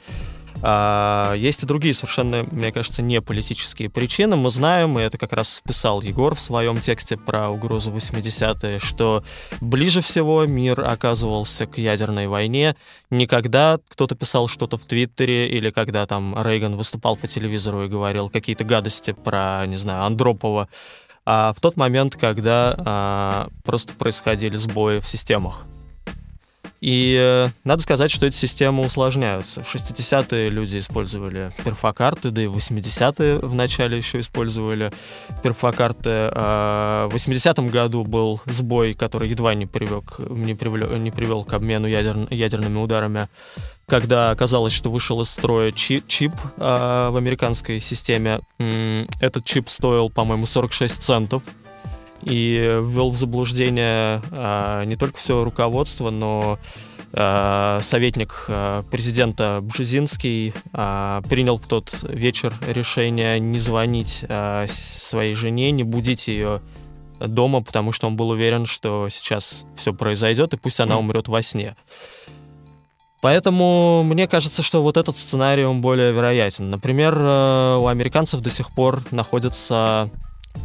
а, 0.61 1.33
есть 1.33 1.63
и 1.63 1.65
другие 1.65 1.93
совершенно, 1.93 2.45
мне 2.51 2.71
кажется, 2.71 3.01
не 3.01 3.21
политические 3.21 3.89
причины. 3.89 4.35
Мы 4.35 4.49
знаем, 4.49 4.99
и 4.99 5.01
это 5.01 5.17
как 5.17 5.33
раз 5.33 5.61
писал 5.65 6.01
Егор 6.01 6.35
в 6.35 6.41
своем 6.41 6.79
тексте 6.79 7.17
про 7.17 7.49
угрозу 7.49 7.91
80-е, 7.91 8.79
что 8.79 9.23
ближе 9.61 10.01
всего 10.01 10.45
мир 10.45 10.81
оказывался 10.81 11.65
к 11.65 11.77
ядерной 11.77 12.27
войне 12.27 12.75
не 13.09 13.25
когда 13.25 13.79
кто-то 13.89 14.15
писал 14.15 14.47
что-то 14.47 14.77
в 14.77 14.85
Твиттере 14.85 15.49
или 15.49 15.71
когда 15.71 16.05
там 16.05 16.35
Рейган 16.39 16.75
выступал 16.75 17.15
по 17.15 17.27
телевизору 17.27 17.85
и 17.85 17.87
говорил 17.87 18.29
какие-то 18.29 18.63
гадости 18.63 19.11
про, 19.11 19.65
не 19.65 19.77
знаю, 19.77 20.03
Андропова, 20.03 20.69
а 21.25 21.53
в 21.53 21.59
тот 21.59 21.77
момент, 21.77 22.15
когда 22.15 22.75
а, 22.77 23.47
просто 23.63 23.93
происходили 23.93 24.57
сбои 24.57 24.99
в 24.99 25.07
системах. 25.07 25.65
И 26.81 27.17
э, 27.19 27.49
надо 27.63 27.81
сказать, 27.81 28.09
что 28.09 28.25
эти 28.25 28.35
системы 28.35 28.85
усложняются. 28.85 29.63
В 29.63 29.75
60-е 29.75 30.49
люди 30.49 30.77
использовали 30.77 31.53
перфокарты, 31.63 32.31
да 32.31 32.41
и 32.41 32.47
в 32.47 32.55
80-е 32.55 33.39
вначале 33.39 33.97
еще 33.97 34.21
использовали 34.21 34.91
перфокарты. 35.43 36.09
А 36.09 37.07
в 37.09 37.15
80-м 37.15 37.69
году 37.69 38.05
был 38.05 38.41
сбой, 38.45 38.93
который 38.93 39.29
едва 39.29 39.53
не, 39.55 39.65
привек, 39.65 40.19
не, 40.19 40.55
привел, 40.55 40.97
не 40.97 41.11
привел 41.11 41.43
к 41.43 41.53
обмену 41.53 41.87
ядер, 41.87 42.27
ядерными 42.29 42.77
ударами 42.77 43.27
когда 43.87 44.29
оказалось, 44.29 44.71
что 44.71 44.91
вышел 44.91 45.19
из 45.21 45.31
строя 45.31 45.71
чип, 45.71 46.07
чип 46.07 46.31
э, 46.57 47.09
в 47.11 47.17
американской 47.17 47.79
системе. 47.79 48.41
Этот 49.19 49.45
чип 49.45 49.67
стоил, 49.67 50.11
по-моему, 50.11 50.45
46 50.45 51.01
центов 51.01 51.41
и 52.23 52.79
ввел 52.81 53.11
в 53.11 53.17
заблуждение 53.17 54.21
а, 54.31 54.83
не 54.85 54.95
только 54.95 55.17
все 55.17 55.43
руководство, 55.43 56.09
но 56.09 56.59
а, 57.13 57.79
советник 57.81 58.45
а, 58.47 58.83
президента 58.83 59.59
Бжезинский 59.61 60.53
а, 60.73 61.21
принял 61.29 61.57
в 61.57 61.65
тот 61.67 62.03
вечер 62.03 62.53
решение 62.67 63.39
не 63.39 63.59
звонить 63.59 64.23
а, 64.27 64.65
своей 64.67 65.33
жене, 65.33 65.71
не 65.71 65.83
будить 65.83 66.27
ее 66.27 66.61
дома, 67.19 67.61
потому 67.61 67.91
что 67.91 68.07
он 68.07 68.15
был 68.15 68.29
уверен, 68.29 68.65
что 68.65 69.09
сейчас 69.09 69.65
все 69.75 69.93
произойдет, 69.93 70.53
и 70.53 70.57
пусть 70.57 70.79
она 70.79 70.97
умрет 70.97 71.27
во 71.27 71.41
сне. 71.41 71.75
Поэтому 73.21 74.03
мне 74.03 74.27
кажется, 74.27 74.63
что 74.63 74.81
вот 74.81 74.95
этот 74.95 75.17
сценарий 75.17 75.65
он 75.65 75.81
более 75.81 76.13
вероятен. 76.13 76.69
Например, 76.69 77.17
э, 77.19 77.77
у 77.77 77.87
американцев 77.87 78.39
до 78.39 78.49
сих 78.49 78.71
пор 78.71 79.03
находится 79.11 80.09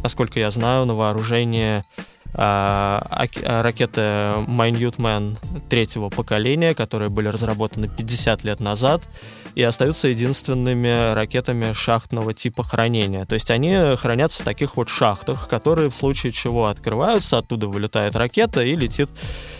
насколько 0.03 0.39
я 0.39 0.51
знаю, 0.51 0.85
на 0.85 0.95
вооружении 0.95 1.83
а, 2.37 3.27
ракеты 3.43 4.01
Minute 4.01 5.37
третьего 5.69 6.09
поколения, 6.09 6.73
которые 6.73 7.09
были 7.09 7.29
разработаны 7.29 7.87
50 7.87 8.43
лет 8.43 8.59
назад 8.59 9.03
и 9.55 9.63
остаются 9.63 10.09
единственными 10.09 11.13
ракетами 11.13 11.71
шахтного 11.71 12.33
типа 12.33 12.63
хранения. 12.63 13.25
То 13.25 13.35
есть 13.35 13.49
они 13.51 13.95
хранятся 13.95 14.41
в 14.41 14.45
таких 14.45 14.75
вот 14.75 14.89
шахтах, 14.89 15.47
которые 15.47 15.89
в 15.89 15.95
случае 15.95 16.33
чего 16.33 16.67
открываются, 16.67 17.37
оттуда 17.37 17.67
вылетает 17.67 18.17
ракета 18.17 18.61
и 18.63 18.75
летит 18.75 19.09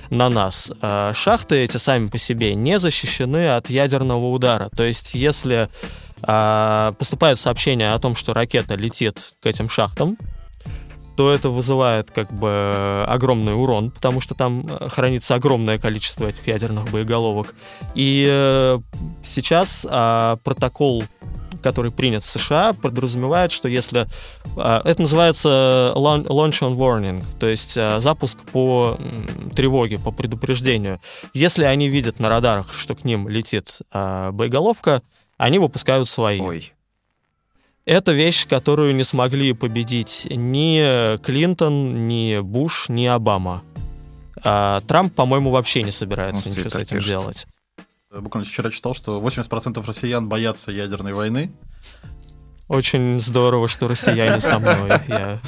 на 0.09 0.27
нас. 0.27 0.69
А 0.81 1.13
шахты 1.13 1.63
эти 1.63 1.77
сами 1.77 2.09
по 2.09 2.17
себе 2.17 2.55
не 2.55 2.77
защищены 2.77 3.55
от 3.55 3.69
ядерного 3.69 4.31
удара. 4.31 4.69
То 4.75 4.83
есть 4.83 5.13
если 5.13 5.55
а, 5.55 5.69
поступает 6.21 7.37
сообщение 7.37 7.91
о 7.91 7.99
том, 7.99 8.15
что 8.15 8.33
ракета 8.33 8.75
летит 8.75 9.35
к 9.41 9.45
этим 9.45 9.69
шахтам, 9.69 10.17
то 11.15 11.31
это 11.31 11.49
вызывает 11.49 12.11
как 12.11 12.31
бы 12.31 13.05
огромный 13.07 13.55
урон, 13.55 13.91
потому 13.91 14.21
что 14.21 14.35
там 14.35 14.67
э, 14.67 14.89
хранится 14.89 15.35
огромное 15.35 15.77
количество 15.77 16.27
этих 16.27 16.45
ядерных 16.47 16.91
боеголовок. 16.91 17.55
И 17.93 18.27
э, 18.29 18.79
сейчас 19.23 19.85
а, 19.89 20.37
протокол 20.43 21.03
который 21.63 21.89
принят 21.89 22.23
в 22.23 22.27
США, 22.27 22.73
подразумевает, 22.73 23.51
что 23.51 23.67
если... 23.67 24.05
А, 24.55 24.81
это 24.85 25.01
называется 25.01 25.93
launch 25.95 26.59
on 26.59 26.75
warning, 26.75 27.23
то 27.39 27.47
есть 27.47 27.75
а, 27.75 27.99
запуск 27.99 28.37
по 28.51 28.99
тревоге, 29.55 29.97
по 29.97 30.11
предупреждению. 30.11 30.99
Если 31.33 31.63
они 31.63 31.89
видят 31.89 32.19
на 32.19 32.29
радарах, 32.29 32.71
что 32.75 32.93
к 32.93 33.03
ним 33.03 33.27
летит 33.27 33.79
боеголовка, 33.91 35.01
они 35.37 35.59
выпускают 35.59 36.07
свои. 36.09 36.39
Ой. 36.39 36.73
Это 37.85 38.13
вещь, 38.13 38.47
которую 38.47 38.95
не 38.95 39.03
смогли 39.03 39.53
победить 39.53 40.27
ни 40.29 41.17
Клинтон, 41.17 42.07
ни 42.07 42.39
Буш, 42.39 42.89
ни 42.89 43.05
Обама. 43.05 43.63
А 44.43 44.81
Трамп, 44.81 45.13
по-моему, 45.13 45.51
вообще 45.51 45.83
не 45.83 45.91
собирается 45.91 46.49
Он 46.49 46.55
ничего 46.55 46.69
с 46.69 46.75
этим 46.75 46.97
пишет. 46.97 47.09
делать. 47.09 47.47
Буквально 48.11 48.47
вчера 48.49 48.71
читал, 48.71 48.93
что 48.93 49.19
80% 49.21 49.85
россиян 49.85 50.27
боятся 50.29 50.71
ядерной 50.71 51.13
войны, 51.13 51.51
очень 52.67 53.21
здорово, 53.21 53.67
что 53.67 53.87
россияне 53.87 54.41
со 54.41 54.59
мной. 54.59 54.89
Я, 55.07 55.39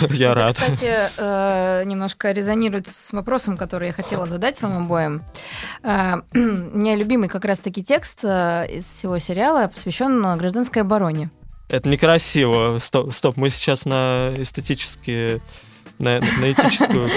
я 0.10 0.34
рад. 0.34 0.56
Это, 0.56 0.72
кстати, 0.72 1.10
э, 1.16 1.82
немножко 1.84 2.30
резонирует 2.32 2.88
с 2.88 3.12
вопросом, 3.12 3.56
который 3.56 3.88
я 3.88 3.92
хотела 3.92 4.26
задать 4.26 4.62
вам 4.62 4.84
обоим. 4.84 5.24
Э, 5.82 6.16
у 6.34 6.38
меня 6.38 6.94
любимый 6.94 7.28
как 7.28 7.44
раз-таки 7.44 7.82
текст 7.82 8.20
э, 8.22 8.66
из 8.70 8.84
всего 8.84 9.18
сериала 9.18 9.66
посвящен 9.66 10.22
гражданской 10.38 10.82
обороне. 10.82 11.30
Это 11.68 11.88
некрасиво. 11.88 12.78
Стоп, 12.80 13.14
стоп, 13.14 13.36
мы 13.36 13.48
сейчас 13.50 13.84
на 13.84 14.32
эстетические 14.36 15.40
на, 16.00 16.20
на 16.20 16.52
этическую 16.52 17.08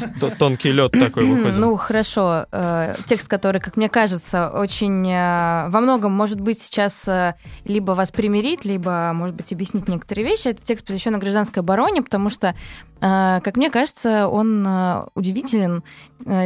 как 0.00 0.16
бы, 0.18 0.30
тонкий 0.38 0.70
лед 0.70 0.92
такой 0.92 1.24
выходит. 1.26 1.58
Ну, 1.58 1.76
хорошо. 1.76 2.46
Э, 2.52 2.94
текст, 3.06 3.28
который, 3.28 3.60
как 3.60 3.76
мне 3.76 3.88
кажется, 3.88 4.50
очень 4.50 5.06
э, 5.08 5.68
во 5.68 5.80
многом, 5.80 6.12
может 6.12 6.40
быть, 6.40 6.62
сейчас 6.62 7.06
э, 7.08 7.34
либо 7.64 7.92
вас 7.92 8.12
примирить, 8.12 8.64
либо, 8.64 9.10
может 9.14 9.34
быть, 9.34 9.52
объяснить 9.52 9.88
некоторые 9.88 10.26
вещи. 10.26 10.48
Это 10.48 10.62
текст 10.62 10.86
посвящен 10.86 11.18
гражданской 11.18 11.62
обороне, 11.62 12.02
потому 12.02 12.30
что, 12.30 12.54
как 13.00 13.56
мне 13.56 13.70
кажется, 13.70 14.28
он 14.28 14.66
удивителен 15.14 15.82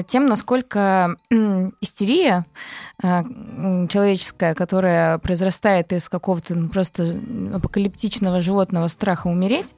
тем, 0.09 0.27
насколько 0.27 1.17
истерия 1.81 2.45
человеческая, 3.03 4.55
которая 4.55 5.19
произрастает 5.19 5.93
из 5.93 6.09
какого-то 6.09 6.55
ну, 6.55 6.69
просто 6.69 7.21
апокалиптичного 7.55 8.41
животного 8.41 8.89
страха 8.89 9.27
умереть, 9.27 9.75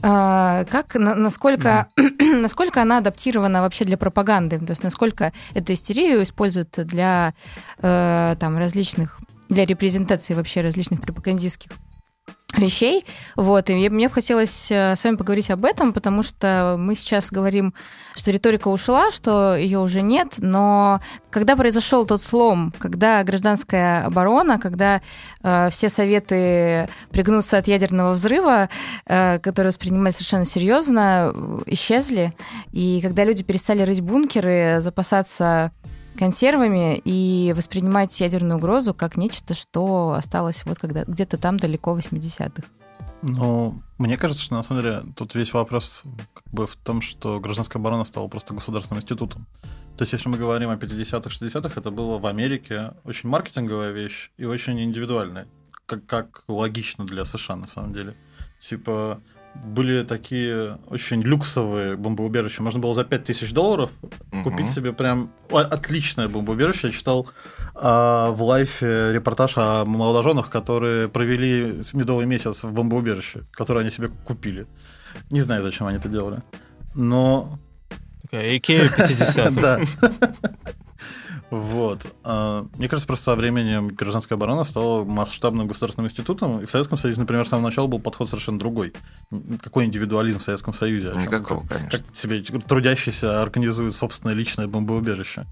как, 0.00 0.94
насколько, 0.94 1.88
да. 1.96 2.04
насколько 2.40 2.82
она 2.82 2.98
адаптирована 2.98 3.62
вообще 3.62 3.84
для 3.84 3.96
пропаганды? 3.96 4.58
То 4.58 4.70
есть 4.70 4.82
насколько 4.82 5.32
эту 5.54 5.72
истерию 5.72 6.22
используют 6.22 6.70
для 6.76 7.34
э, 7.78 8.36
там, 8.38 8.58
различных, 8.58 9.20
для 9.48 9.64
репрезентации 9.64 10.34
вообще 10.34 10.60
различных 10.60 11.00
пропагандистских 11.00 11.70
вещей. 12.58 13.04
Вот, 13.36 13.70
и 13.70 13.88
мне 13.88 14.08
бы 14.08 14.14
хотелось 14.14 14.70
э, 14.70 14.94
с 14.96 15.04
вами 15.04 15.16
поговорить 15.16 15.50
об 15.50 15.64
этом, 15.64 15.92
потому 15.92 16.22
что 16.22 16.76
мы 16.78 16.94
сейчас 16.94 17.30
говорим, 17.30 17.74
что 18.14 18.30
риторика 18.30 18.68
ушла, 18.68 19.10
что 19.10 19.56
ее 19.56 19.78
уже 19.78 20.02
нет, 20.02 20.34
но 20.38 21.00
когда 21.30 21.56
произошел 21.56 22.06
тот 22.06 22.22
слом, 22.22 22.72
когда 22.78 23.22
гражданская 23.24 24.06
оборона, 24.06 24.58
когда 24.58 25.02
э, 25.42 25.68
все 25.70 25.88
советы 25.88 26.88
пригнуться 27.10 27.58
от 27.58 27.68
ядерного 27.68 28.12
взрыва, 28.12 28.68
э, 29.06 29.38
которые 29.40 29.68
воспринимались 29.68 30.16
совершенно 30.16 30.44
серьезно, 30.44 31.62
исчезли, 31.66 32.32
и 32.72 33.00
когда 33.02 33.24
люди 33.24 33.42
перестали 33.42 33.82
рыть 33.82 34.00
бункеры, 34.00 34.78
запасаться 34.80 35.72
консервами 36.18 37.00
и 37.04 37.52
воспринимать 37.56 38.18
ядерную 38.20 38.58
угрозу 38.58 38.94
как 38.94 39.16
нечто, 39.16 39.54
что 39.54 40.12
осталось 40.12 40.64
вот 40.64 40.78
когда 40.78 41.04
где-то 41.04 41.38
там 41.38 41.58
далеко 41.58 41.94
в 41.94 41.98
80-х. 41.98 42.62
Ну, 43.22 43.82
мне 43.98 44.16
кажется, 44.18 44.42
что 44.42 44.54
на 44.54 44.62
самом 44.62 44.82
деле 44.82 45.02
тут 45.16 45.34
весь 45.34 45.54
вопрос 45.54 46.02
как 46.34 46.44
бы 46.52 46.66
в 46.66 46.76
том, 46.76 47.00
что 47.00 47.40
гражданская 47.40 47.80
оборона 47.80 48.04
стала 48.04 48.28
просто 48.28 48.52
государственным 48.52 49.00
институтом. 49.02 49.46
То 49.96 50.02
есть, 50.02 50.12
если 50.12 50.28
мы 50.28 50.36
говорим 50.36 50.70
о 50.70 50.76
50-х, 50.76 51.30
60-х, 51.30 51.80
это 51.80 51.90
было 51.90 52.18
в 52.18 52.26
Америке 52.26 52.94
очень 53.04 53.28
маркетинговая 53.28 53.92
вещь 53.92 54.30
и 54.36 54.44
очень 54.44 54.78
индивидуальная. 54.80 55.46
как, 55.86 56.06
как 56.06 56.44
логично 56.48 57.04
для 57.04 57.24
США 57.24 57.56
на 57.56 57.66
самом 57.66 57.92
деле. 57.92 58.16
Типа, 58.58 59.20
были 59.54 60.02
такие 60.02 60.78
очень 60.88 61.22
люксовые 61.22 61.96
бомбоубежища. 61.96 62.62
Можно 62.62 62.80
было 62.80 62.94
за 62.94 63.04
5000 63.04 63.52
долларов 63.52 63.90
угу. 64.32 64.42
купить 64.42 64.68
себе 64.68 64.92
прям 64.92 65.30
отличное 65.50 66.28
бомбоубежище. 66.28 66.88
Я 66.88 66.92
читал 66.92 67.28
а, 67.74 68.30
в 68.30 68.42
лайфе 68.42 69.12
репортаж 69.12 69.54
о 69.56 69.84
молодоженах, 69.84 70.50
которые 70.50 71.08
провели 71.08 71.80
медовый 71.92 72.26
месяц 72.26 72.64
в 72.64 72.72
бомбоубежище, 72.72 73.44
которое 73.52 73.80
они 73.80 73.90
себе 73.90 74.08
купили. 74.24 74.66
Не 75.30 75.42
знаю, 75.42 75.62
зачем 75.62 75.86
они 75.86 75.98
это 75.98 76.08
делали. 76.08 76.42
Но... 76.94 77.58
Икея 78.30 78.88
50 78.88 79.54
Да. 79.60 79.80
Вот. 81.54 82.12
А, 82.24 82.66
мне 82.76 82.88
кажется, 82.88 83.06
просто 83.06 83.26
со 83.26 83.36
временем 83.36 83.88
гражданская 83.88 84.36
оборона 84.36 84.64
стала 84.64 85.04
масштабным 85.04 85.68
государственным 85.68 86.08
институтом. 86.08 86.60
И 86.60 86.66
в 86.66 86.70
Советском 86.70 86.98
Союзе, 86.98 87.20
например, 87.20 87.46
с 87.46 87.50
самого 87.50 87.66
начала 87.66 87.86
был 87.86 88.00
подход 88.00 88.28
совершенно 88.28 88.58
другой. 88.58 88.92
Какой 89.62 89.84
индивидуализм 89.84 90.40
в 90.40 90.42
Советском 90.42 90.74
Союзе? 90.74 91.12
Никакого, 91.14 91.60
как, 91.60 91.78
конечно. 91.78 91.98
Как 92.00 92.16
себе 92.16 92.42
трудящийся 92.42 93.40
организует 93.40 93.94
собственное 93.94 94.34
личное 94.34 94.66
бомбоубежище. 94.66 95.46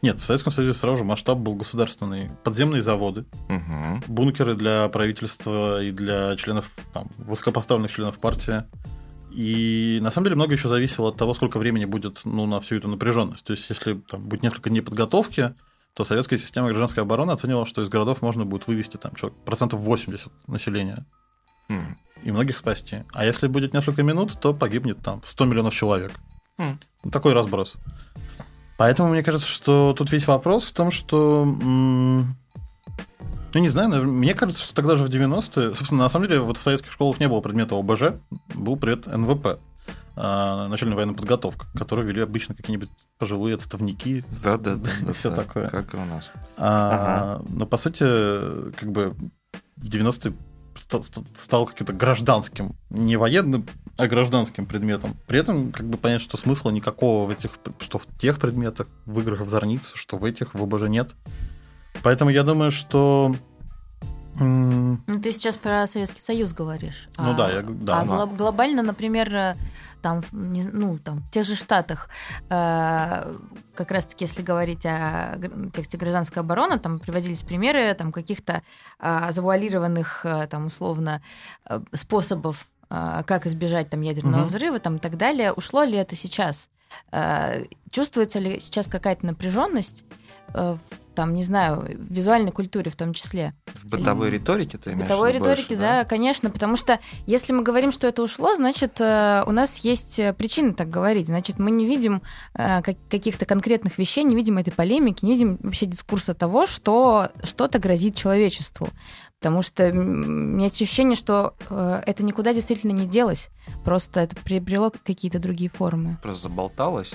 Нет, 0.00 0.20
в 0.20 0.24
Советском 0.24 0.52
Союзе 0.52 0.78
сразу 0.78 0.98
же 0.98 1.04
масштаб 1.04 1.38
был 1.38 1.54
государственный. 1.54 2.30
Подземные 2.44 2.82
заводы, 2.82 3.24
угу. 3.48 4.02
бункеры 4.06 4.54
для 4.54 4.88
правительства 4.90 5.82
и 5.82 5.90
для 5.90 6.36
членов, 6.36 6.70
там, 6.92 7.08
высокопоставленных 7.16 7.90
членов 7.90 8.18
партии. 8.18 8.62
И 9.30 9.98
на 10.02 10.10
самом 10.10 10.24
деле 10.26 10.36
много 10.36 10.54
еще 10.54 10.68
зависело 10.68 11.08
от 11.08 11.16
того, 11.16 11.34
сколько 11.34 11.58
времени 11.58 11.84
будет 11.84 12.20
ну, 12.24 12.46
на 12.46 12.60
всю 12.60 12.76
эту 12.76 12.88
напряженность. 12.88 13.44
То 13.44 13.52
есть, 13.52 13.68
если 13.68 13.94
там, 13.94 14.22
будет 14.22 14.42
несколько 14.42 14.70
дней 14.70 14.80
подготовки, 14.80 15.54
то 15.94 16.04
советская 16.04 16.38
система 16.38 16.68
гражданской 16.68 17.02
обороны 17.02 17.32
оценивала, 17.32 17.66
что 17.66 17.82
из 17.82 17.88
городов 17.88 18.22
можно 18.22 18.44
будет 18.44 18.66
вывести 18.66 18.96
там, 18.96 19.14
человек, 19.14 19.38
процентов 19.44 19.80
80 19.80 20.30
населения. 20.46 21.04
Mm. 21.68 21.96
И 22.24 22.32
многих 22.32 22.58
спасти. 22.58 23.04
А 23.12 23.24
если 23.24 23.48
будет 23.48 23.74
несколько 23.74 24.02
минут, 24.02 24.40
то 24.40 24.54
погибнет 24.54 24.98
там 25.02 25.22
100 25.24 25.44
миллионов 25.44 25.74
человек. 25.74 26.12
Mm. 26.58 27.10
Такой 27.10 27.32
разброс. 27.32 27.76
Поэтому 28.78 29.10
мне 29.10 29.22
кажется, 29.22 29.46
что 29.46 29.92
тут 29.92 30.12
весь 30.12 30.26
вопрос 30.26 30.64
в 30.64 30.72
том, 30.72 30.90
что 30.90 31.44
ну, 33.54 33.60
не 33.60 33.68
знаю, 33.68 34.06
мне 34.06 34.34
кажется, 34.34 34.62
что 34.62 34.74
тогда 34.74 34.96
же 34.96 35.04
в 35.04 35.08
90-е... 35.08 35.74
Собственно, 35.74 36.02
на 36.02 36.08
самом 36.08 36.28
деле, 36.28 36.40
вот 36.40 36.58
в 36.58 36.62
советских 36.62 36.92
школах 36.92 37.20
не 37.20 37.28
было 37.28 37.40
предмета 37.40 37.78
ОБЖ, 37.78 38.20
был 38.54 38.76
пред 38.76 39.06
НВП, 39.06 39.58
а, 40.16 40.68
начальная 40.68 40.96
военная 40.96 41.14
подготовка, 41.14 41.66
которую 41.74 42.08
вели 42.08 42.20
обычно 42.20 42.54
какие-нибудь 42.54 42.90
пожилые 43.18 43.54
отставники. 43.54 44.24
Да, 44.42 44.58
да, 44.58 44.74
да. 44.74 45.12
Все 45.12 45.30
да, 45.30 45.36
такое. 45.36 45.68
Как 45.68 45.94
и 45.94 45.96
у 45.96 46.04
нас. 46.04 46.30
А, 46.56 47.38
ага. 47.38 47.44
Но, 47.48 47.66
по 47.66 47.76
сути, 47.76 48.00
как 48.72 48.90
бы 48.90 49.14
в 49.76 49.88
90-е 49.88 50.34
стал 51.34 51.66
каким-то 51.66 51.92
гражданским, 51.92 52.74
не 52.90 53.16
военным, 53.16 53.66
а 53.96 54.06
гражданским 54.06 54.66
предметом. 54.66 55.16
При 55.26 55.38
этом, 55.38 55.72
как 55.72 55.86
бы 55.86 55.98
понять, 55.98 56.20
что 56.20 56.36
смысла 56.36 56.70
никакого 56.70 57.26
в 57.26 57.30
этих, 57.30 57.52
что 57.80 57.98
в 57.98 58.06
тех 58.18 58.38
предметах, 58.38 58.86
в 59.06 59.20
играх 59.20 59.40
в 59.40 59.48
Зорницу, 59.48 59.96
что 59.96 60.16
в 60.16 60.24
этих 60.24 60.54
в 60.54 60.62
ОБЖ 60.62 60.82
нет. 60.88 61.14
Поэтому 62.02 62.30
я 62.30 62.42
думаю, 62.42 62.70
что... 62.70 63.34
Ну, 64.40 64.98
ты 65.20 65.32
сейчас 65.32 65.56
про 65.56 65.86
Советский 65.86 66.20
Союз 66.20 66.52
говоришь. 66.52 67.08
Ну 67.18 67.32
а, 67.32 67.34
да, 67.34 67.50
я, 67.50 67.62
да. 67.62 68.00
А 68.00 68.04
да. 68.04 68.26
глобально, 68.26 68.82
например, 68.82 69.34
э, 69.34 69.56
там, 70.00 70.22
не, 70.32 70.62
ну, 70.62 70.98
там, 70.98 71.22
в 71.22 71.30
тех 71.30 71.44
же 71.44 71.56
Штатах, 71.56 72.08
э, 72.48 73.36
как 73.74 73.90
раз-таки, 73.90 74.24
если 74.24 74.42
говорить 74.42 74.86
о 74.86 75.38
тексте 75.72 75.98
гражданской 75.98 76.42
обороны, 76.42 76.78
там 76.78 77.00
приводились 77.00 77.42
примеры 77.42 77.92
там, 77.94 78.12
каких-то 78.12 78.62
э, 79.00 79.32
завуалированных, 79.32 80.20
э, 80.24 80.46
там, 80.46 80.66
условно, 80.66 81.20
э, 81.68 81.80
способов, 81.94 82.66
э, 82.90 83.22
как 83.26 83.46
избежать 83.46 83.90
там, 83.90 84.02
ядерного 84.02 84.42
угу. 84.42 84.48
взрыва 84.48 84.78
там, 84.78 84.96
и 84.96 85.00
так 85.00 85.16
далее. 85.16 85.52
Ушло 85.52 85.82
ли 85.82 85.96
это 85.96 86.14
сейчас? 86.14 86.70
Э, 87.10 87.64
чувствуется 87.90 88.38
ли 88.38 88.60
сейчас 88.60 88.86
какая-то 88.86 89.26
напряженность 89.26 90.04
там, 91.18 91.34
не 91.34 91.42
знаю, 91.42 91.80
в 91.80 92.14
визуальной 92.14 92.52
культуре 92.52 92.92
в 92.92 92.96
том 92.96 93.12
числе. 93.12 93.52
В 93.74 93.86
бытовой 93.86 94.28
Или... 94.28 94.36
риторике 94.36 94.78
ты 94.78 94.90
имеешь 94.90 95.00
В 95.00 95.08
бытовой 95.08 95.32
риторике, 95.32 95.74
больше, 95.74 95.82
да? 95.82 96.02
да, 96.02 96.04
конечно, 96.04 96.48
потому 96.48 96.76
что 96.76 97.00
если 97.26 97.52
мы 97.52 97.64
говорим, 97.64 97.90
что 97.90 98.06
это 98.06 98.22
ушло, 98.22 98.54
значит, 98.54 99.00
э, 99.00 99.42
у 99.44 99.50
нас 99.50 99.78
есть 99.78 100.20
причины 100.36 100.74
так 100.74 100.88
говорить. 100.88 101.26
Значит, 101.26 101.58
мы 101.58 101.72
не 101.72 101.86
видим 101.86 102.22
э, 102.54 102.82
каких-то 102.82 103.46
конкретных 103.46 103.98
вещей, 103.98 104.22
не 104.22 104.36
видим 104.36 104.58
этой 104.58 104.72
полемики, 104.72 105.24
не 105.24 105.32
видим 105.32 105.58
вообще 105.60 105.86
дискурса 105.86 106.34
того, 106.34 106.66
что 106.66 107.30
что-то 107.42 107.80
грозит 107.80 108.14
человечеству. 108.14 108.88
Потому 109.40 109.62
что 109.62 109.88
у 109.88 109.92
меня 109.92 110.66
есть 110.66 110.80
ощущение, 110.80 111.16
что 111.16 111.54
э, 111.68 112.02
это 112.06 112.22
никуда 112.22 112.54
действительно 112.54 112.92
не 112.92 113.08
делось. 113.08 113.50
Просто 113.84 114.20
это 114.20 114.36
приобрело 114.36 114.92
какие-то 115.04 115.40
другие 115.40 115.68
формы. 115.68 116.16
Просто 116.22 116.44
заболталось 116.44 117.14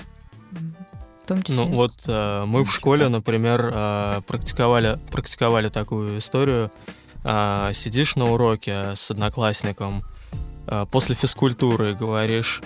в 1.24 1.28
том 1.28 1.42
числе. 1.42 1.64
Ну 1.64 1.74
вот 1.74 1.94
э, 2.06 2.44
мы 2.46 2.64
в 2.64 2.72
школе, 2.72 3.08
например, 3.08 3.70
э, 3.72 4.20
практиковали, 4.26 4.98
практиковали 5.10 5.68
такую 5.70 6.18
историю. 6.18 6.70
Э, 7.24 7.72
сидишь 7.74 8.16
на 8.16 8.30
уроке 8.30 8.94
с 8.94 9.10
одноклассником 9.10 10.02
э, 10.66 10.84
после 10.90 11.14
физкультуры 11.14 11.92
и 11.92 11.94
говоришь, 11.94 12.60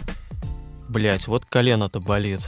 блять, 0.88 1.28
вот 1.28 1.44
колено-то 1.44 2.00
болит. 2.00 2.40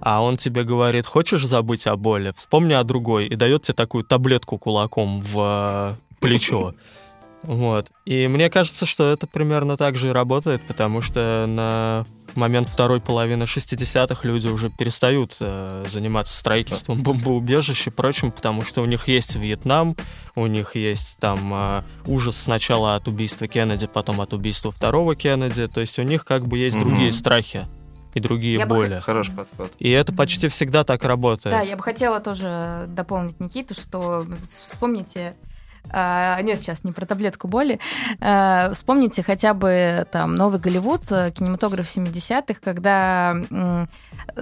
А 0.00 0.22
он 0.22 0.36
тебе 0.36 0.64
говорит, 0.64 1.06
хочешь 1.06 1.44
забыть 1.44 1.86
о 1.86 1.96
боли, 1.96 2.32
вспомни 2.36 2.72
о 2.72 2.82
другой, 2.82 3.26
и 3.26 3.36
дает 3.36 3.62
тебе 3.62 3.74
такую 3.74 4.04
таблетку 4.04 4.58
кулаком 4.58 5.20
в 5.20 5.96
э, 5.96 6.18
плечо. 6.20 6.74
Вот. 7.42 7.90
И 8.04 8.26
мне 8.26 8.50
кажется, 8.50 8.86
что 8.86 9.10
это 9.10 9.26
примерно 9.26 9.76
так 9.76 9.96
же 9.96 10.08
и 10.08 10.12
работает, 10.12 10.66
потому 10.66 11.00
что 11.00 11.46
на 11.46 12.04
момент 12.34 12.68
второй 12.68 13.00
половины 13.00 13.44
60-х 13.44 14.26
люди 14.26 14.48
уже 14.48 14.70
перестают 14.70 15.36
э, 15.40 15.84
заниматься 15.88 16.36
строительством 16.36 17.02
бомбоубежищ 17.02 17.86
и 17.86 17.90
прочим, 17.90 18.30
потому 18.30 18.62
что 18.62 18.82
у 18.82 18.86
них 18.86 19.08
есть 19.08 19.36
Вьетнам, 19.36 19.96
у 20.34 20.46
них 20.46 20.76
есть 20.76 21.18
там 21.18 21.52
э, 21.52 21.82
ужас 22.06 22.36
сначала 22.36 22.96
от 22.96 23.08
убийства 23.08 23.46
Кеннеди, 23.46 23.86
потом 23.86 24.20
от 24.20 24.32
убийства 24.32 24.72
второго 24.72 25.16
Кеннеди, 25.16 25.68
то 25.68 25.80
есть 25.80 25.98
у 25.98 26.02
них 26.02 26.24
как 26.24 26.46
бы 26.46 26.58
есть 26.58 26.76
mm-hmm. 26.76 26.80
другие 26.80 27.12
страхи 27.12 27.66
и 28.14 28.20
другие 28.20 28.58
я 28.58 28.66
боли. 28.66 28.96
Бы... 28.96 29.00
Хороший 29.00 29.34
подход. 29.34 29.72
И 29.78 29.90
это 29.90 30.12
почти 30.12 30.48
всегда 30.48 30.84
так 30.84 31.04
работает. 31.04 31.54
Да, 31.54 31.62
я 31.62 31.76
бы 31.76 31.82
хотела 31.82 32.20
тоже 32.20 32.86
дополнить 32.88 33.38
Никиту, 33.40 33.74
что 33.74 34.24
вспомните 34.42 35.34
а, 35.90 36.40
нет, 36.42 36.58
сейчас 36.58 36.84
не 36.84 36.92
про 36.92 37.06
таблетку 37.06 37.48
боли. 37.48 37.78
А, 38.20 38.72
вспомните 38.72 39.22
хотя 39.22 39.54
бы 39.54 40.06
там 40.12 40.34
новый 40.34 40.60
Голливуд, 40.60 41.02
э, 41.10 41.30
кинематограф 41.30 41.86
70-х, 41.86 42.60
когда 42.62 43.36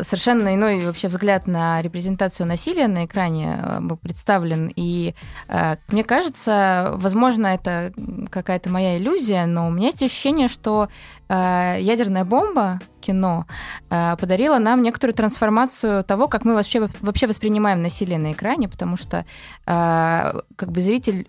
совершенно 0.01 0.55
иной 0.55 0.85
вообще 0.85 1.09
взгляд 1.09 1.47
на 1.47 1.81
репрезентацию 1.83 2.47
насилия 2.47 2.89
на 2.89 3.05
экране 3.05 3.59
э, 3.63 3.81
был 3.81 3.97
представлен. 3.97 4.71
И 4.75 5.15
э, 5.49 5.77
мне 5.89 6.05
кажется, 6.05 6.93
возможно, 6.95 7.49
это 7.49 7.93
какая-то 8.31 8.71
моя 8.71 8.97
иллюзия, 8.97 9.47
но 9.47 9.69
у 9.69 9.71
меня 9.71 9.89
есть 9.89 10.03
ощущение, 10.03 10.49
что 10.49 10.89
ядерная 11.29 12.25
бомба 12.25 12.81
кино 13.07 13.47
подарила 13.89 14.59
нам 14.59 14.83
некоторую 14.83 15.15
трансформацию 15.15 16.05
того, 16.05 16.29
как 16.29 16.45
мы 16.45 16.55
вообще, 16.55 16.89
вообще 17.01 17.27
воспринимаем 17.27 17.83
насилие 17.83 18.19
на 18.19 18.33
экране, 18.33 18.69
потому 18.69 18.97
что 18.97 19.25
как 19.65 20.73
бы 20.73 20.81
зритель 20.81 21.27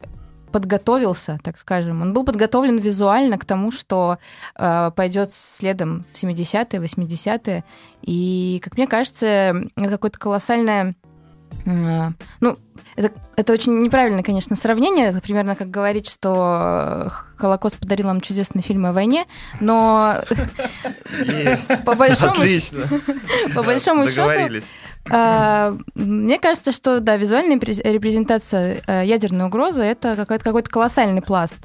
подготовился, 0.51 1.39
так 1.43 1.57
скажем. 1.57 2.01
Он 2.01 2.13
был 2.13 2.23
подготовлен 2.23 2.77
визуально 2.77 3.37
к 3.37 3.45
тому, 3.45 3.71
что 3.71 4.17
э, 4.55 4.91
пойдет 4.95 5.31
следом 5.31 6.05
в 6.11 6.23
70-е, 6.23 6.79
80-е. 6.79 7.63
И, 8.01 8.59
как 8.63 8.77
мне 8.77 8.87
кажется, 8.87 9.27
это 9.75 9.89
какое-то 9.89 10.19
колоссальное... 10.19 10.95
Э, 11.65 12.09
ну, 12.39 12.57
это, 12.95 13.11
это 13.35 13.53
очень 13.53 13.83
неправильное, 13.83 14.23
конечно, 14.23 14.55
сравнение. 14.55 15.09
Это 15.09 15.21
примерно 15.21 15.55
как 15.55 15.69
говорить, 15.69 16.09
что 16.09 17.11
Холокост 17.37 17.77
подарил 17.77 18.07
нам 18.07 18.21
чудесный 18.21 18.61
фильм 18.61 18.87
о 18.87 18.91
войне, 18.91 19.25
но 19.59 20.15
по 21.85 21.93
большому, 21.93 22.31
Отлично. 22.31 22.87
по 23.55 23.61
большому 23.61 24.07
счету, 24.07 24.65
а, 25.09 25.77
мне 25.93 26.39
кажется, 26.39 26.71
что 26.71 26.99
да, 26.99 27.17
визуальная 27.17 27.59
репрезентация 27.59 28.81
э, 28.87 29.05
ядерной 29.05 29.45
угрозы 29.45 29.83
это 29.83 30.15
какой-то 30.15 30.43
какой-то 30.43 30.69
колоссальный 30.69 31.21
пласт. 31.21 31.57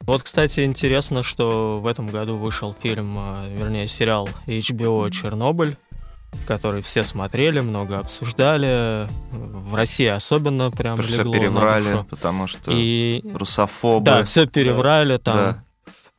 Вот, 0.00 0.22
кстати, 0.22 0.64
интересно, 0.64 1.22
что 1.22 1.80
в 1.80 1.86
этом 1.86 2.08
году 2.08 2.36
вышел 2.36 2.74
фильм, 2.82 3.16
э, 3.18 3.56
вернее, 3.56 3.86
сериал 3.86 4.28
HBO 4.46 5.10
«Чернобыль», 5.10 5.76
который 6.46 6.82
все 6.82 7.04
смотрели, 7.04 7.60
много 7.60 7.98
обсуждали. 7.98 9.08
В 9.30 9.74
России 9.74 10.06
особенно 10.06 10.70
прям 10.70 10.96
потому 10.96 11.16
легло 11.16 11.32
все 11.32 11.40
переврали, 11.40 12.04
потому 12.08 12.46
что 12.46 12.72
и... 12.72 13.22
русофобы. 13.34 14.04
Да, 14.04 14.24
все 14.24 14.46
переврали, 14.46 15.16
там 15.16 15.34
да. 15.34 15.64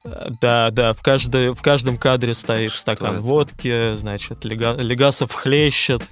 Да, 0.04 0.72
да, 0.72 0.94
в, 0.94 1.02
каждой, 1.02 1.54
в 1.54 1.62
каждом 1.62 1.98
кадре 1.98 2.34
стоит 2.34 2.72
что 2.72 2.80
стакан 2.80 3.18
это? 3.18 3.22
водки, 3.22 3.94
значит, 3.96 4.44
Лега, 4.46 4.74
Легасов 4.74 5.32
хлещет. 5.32 6.10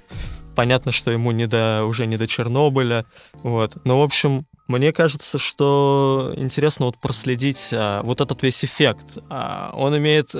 Понятно, 0.54 0.92
что 0.92 1.10
ему 1.10 1.32
не 1.32 1.46
до, 1.46 1.84
уже 1.84 2.06
не 2.06 2.16
до 2.16 2.26
Чернобыля. 2.28 3.04
Вот. 3.42 3.78
Ну, 3.84 3.98
в 3.98 4.02
общем, 4.02 4.46
мне 4.68 4.92
кажется, 4.92 5.38
что 5.38 6.32
интересно 6.36 6.86
вот 6.86 6.98
проследить 6.98 7.70
а, 7.72 8.02
вот 8.02 8.20
этот 8.20 8.42
весь 8.42 8.64
эффект. 8.64 9.18
А, 9.28 9.72
он 9.74 9.96
имеет 9.98 10.34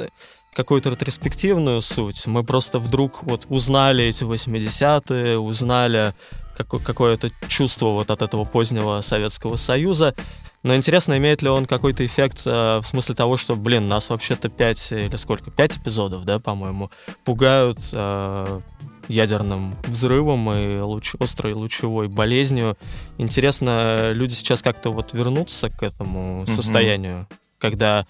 какую-то 0.55 0.91
ретроспективную 0.91 1.81
суть. 1.83 2.27
Мы 2.27 2.45
просто 2.45 2.79
вдруг 2.79 3.23
вот 3.23 3.47
узнали 3.49 4.05
эти 4.05 4.25
80-е, 4.25 5.39
узнали 5.39 6.15
какое- 6.57 6.81
какое-то 6.81 7.31
чувство 7.49 7.89
вот 7.89 8.11
от 8.11 8.23
этого 8.23 8.45
позднего 8.45 9.01
Советского 9.01 9.57
Союза. 9.57 10.15
Но 10.63 10.77
интересно, 10.77 11.17
имеет 11.17 11.41
ли 11.41 11.49
он 11.49 11.65
какой-то 11.65 12.05
эффект 12.05 12.43
э, 12.45 12.81
в 12.83 12.85
смысле 12.85 13.15
того, 13.15 13.39
что, 13.39 13.57
блин, 13.57 13.89
нас 13.89 14.11
вообще-то 14.11 14.51
пять 14.51 14.93
или 14.93 15.17
сколько, 15.17 15.51
пять 15.51 15.79
эпизодов, 15.79 16.25
да, 16.25 16.39
по-моему, 16.39 16.91
пугают 17.25 17.79
э, 17.93 18.61
ядерным 19.09 19.75
взрывом 19.87 20.53
и 20.53 20.81
луч, 20.81 21.15
острой 21.19 21.55
лучевой 21.55 22.09
болезнью. 22.09 22.77
Интересно, 23.17 24.13
люди 24.13 24.35
сейчас 24.35 24.61
как-то 24.61 24.91
вот 24.91 25.15
вернутся 25.15 25.71
к 25.71 25.83
этому 25.83 26.43
mm-hmm. 26.43 26.55
состоянию, 26.55 27.27
когда 27.59 28.07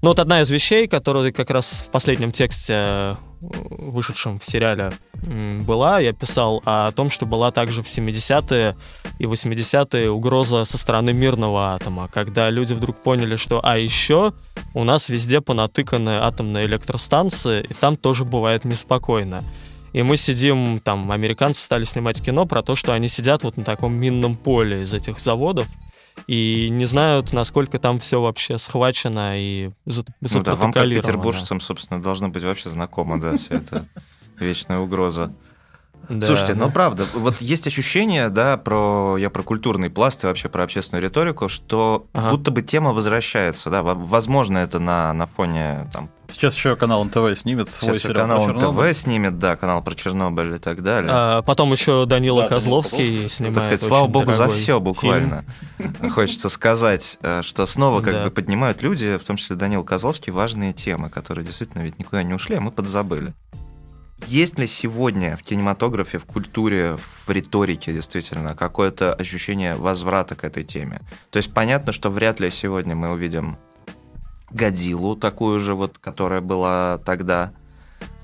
ну 0.00 0.10
вот 0.10 0.18
одна 0.18 0.42
из 0.42 0.50
вещей, 0.50 0.86
которая 0.86 1.32
как 1.32 1.50
раз 1.50 1.84
в 1.86 1.90
последнем 1.90 2.32
тексте, 2.32 2.72
э, 2.74 3.16
вышедшем 3.40 4.38
в 4.38 4.46
сериале, 4.46 4.92
была, 5.66 5.98
я 5.98 6.12
писал 6.12 6.62
о 6.64 6.92
том, 6.92 7.10
что 7.10 7.26
была 7.26 7.50
также 7.50 7.82
в 7.82 7.86
70-е 7.86 8.76
и 9.18 9.24
80-е 9.24 10.10
угроза 10.10 10.64
со 10.64 10.78
стороны 10.78 11.12
мирного 11.12 11.74
атома, 11.74 12.08
когда 12.12 12.50
люди 12.50 12.72
вдруг 12.74 12.96
поняли, 12.96 13.36
что 13.36 13.60
а 13.62 13.78
еще 13.78 14.32
у 14.74 14.84
нас 14.84 15.08
везде 15.08 15.40
понатыканы 15.40 16.18
атомные 16.20 16.66
электростанции, 16.66 17.66
и 17.68 17.74
там 17.74 17.96
тоже 17.96 18.24
бывает 18.24 18.64
неспокойно. 18.64 19.42
И 19.92 20.02
мы 20.02 20.16
сидим, 20.16 20.80
там, 20.80 21.10
американцы 21.10 21.62
стали 21.62 21.84
снимать 21.84 22.22
кино 22.22 22.46
про 22.46 22.62
то, 22.62 22.74
что 22.74 22.92
они 22.92 23.08
сидят 23.08 23.42
вот 23.42 23.56
на 23.56 23.64
таком 23.64 23.94
минном 23.94 24.36
поле 24.36 24.82
из 24.82 24.92
этих 24.94 25.18
заводов, 25.18 25.66
и 26.26 26.68
не 26.70 26.84
знают, 26.84 27.32
насколько 27.32 27.78
там 27.78 27.98
все 27.98 28.20
вообще 28.20 28.58
схвачено 28.58 29.38
и 29.38 29.70
Ну 29.86 30.42
да, 30.42 30.54
вам 30.54 30.72
как 30.72 30.84
петербуржцам, 30.88 31.60
собственно, 31.60 32.02
должно 32.02 32.28
быть 32.28 32.44
вообще 32.44 32.70
знакомо, 32.70 33.20
да, 33.20 33.36
вся 33.36 33.56
эта 33.56 33.86
вечная 34.38 34.78
угроза. 34.78 35.32
Да. 36.08 36.26
Слушайте, 36.26 36.54
ну 36.54 36.70
правда, 36.70 37.06
вот 37.14 37.40
есть 37.42 37.66
ощущение, 37.66 38.30
да, 38.30 38.56
про 38.56 39.16
я 39.18 39.28
про 39.28 39.42
культурный 39.42 39.90
пласт 39.90 40.24
и 40.24 40.26
вообще 40.26 40.48
про 40.48 40.64
общественную 40.64 41.02
риторику, 41.02 41.48
что 41.48 42.06
ага. 42.14 42.30
будто 42.30 42.50
бы 42.50 42.62
тема 42.62 42.92
возвращается, 42.94 43.68
да, 43.68 43.82
возможно, 43.82 44.58
это 44.58 44.78
на, 44.78 45.12
на 45.12 45.26
фоне 45.26 45.88
там. 45.92 46.10
Сейчас 46.28 46.54
еще 46.54 46.76
канал 46.76 47.02
НТВ 47.04 47.38
снимет 47.38 47.70
свой 47.70 47.94
Сейчас 47.94 48.02
сериал 48.02 48.28
канал 48.28 48.48
НТВ 48.48 48.96
снимет, 48.96 49.38
да, 49.38 49.56
канал 49.56 49.82
про 49.82 49.94
Чернобыль 49.94 50.54
и 50.54 50.58
так 50.58 50.82
далее. 50.82 51.10
А, 51.12 51.42
потом 51.42 51.72
еще 51.72 52.04
Данила 52.04 52.42
да, 52.42 52.48
Козловский 52.48 53.08
Данила 53.08 53.30
снимает. 53.30 53.54
Так 53.54 53.64
сказать, 53.64 53.82
слава 53.82 54.06
богу 54.08 54.32
за 54.32 54.48
все 54.48 54.78
буквально. 54.78 55.44
Фильм. 55.78 56.10
Хочется 56.10 56.50
сказать, 56.50 57.18
э, 57.22 57.40
что 57.42 57.64
снова 57.64 58.02
как 58.02 58.12
да. 58.12 58.24
бы 58.24 58.30
поднимают 58.30 58.82
люди, 58.82 59.16
в 59.16 59.24
том 59.24 59.36
числе 59.36 59.56
Данил 59.56 59.84
Козловский, 59.84 60.30
важные 60.30 60.74
темы, 60.74 61.08
которые 61.08 61.46
действительно 61.46 61.82
ведь 61.82 61.98
никуда 61.98 62.22
не 62.22 62.34
ушли, 62.34 62.56
а 62.56 62.60
мы 62.60 62.72
подзабыли. 62.72 63.34
Есть 64.26 64.58
ли 64.58 64.66
сегодня 64.66 65.36
в 65.36 65.42
кинематографе, 65.42 66.18
в 66.18 66.26
культуре, 66.26 66.98
в 66.98 67.30
риторике 67.30 67.94
действительно 67.94 68.54
какое-то 68.54 69.14
ощущение 69.14 69.76
возврата 69.76 70.34
к 70.34 70.44
этой 70.44 70.64
теме? 70.64 71.00
То 71.30 71.38
есть 71.38 71.54
понятно, 71.54 71.92
что 71.92 72.10
вряд 72.10 72.40
ли 72.40 72.50
сегодня 72.50 72.94
мы 72.94 73.10
увидим 73.10 73.58
Годзиллу, 74.50 75.16
такую 75.16 75.60
же 75.60 75.74
вот, 75.74 75.98
которая 75.98 76.40
была 76.40 76.98
тогда. 76.98 77.52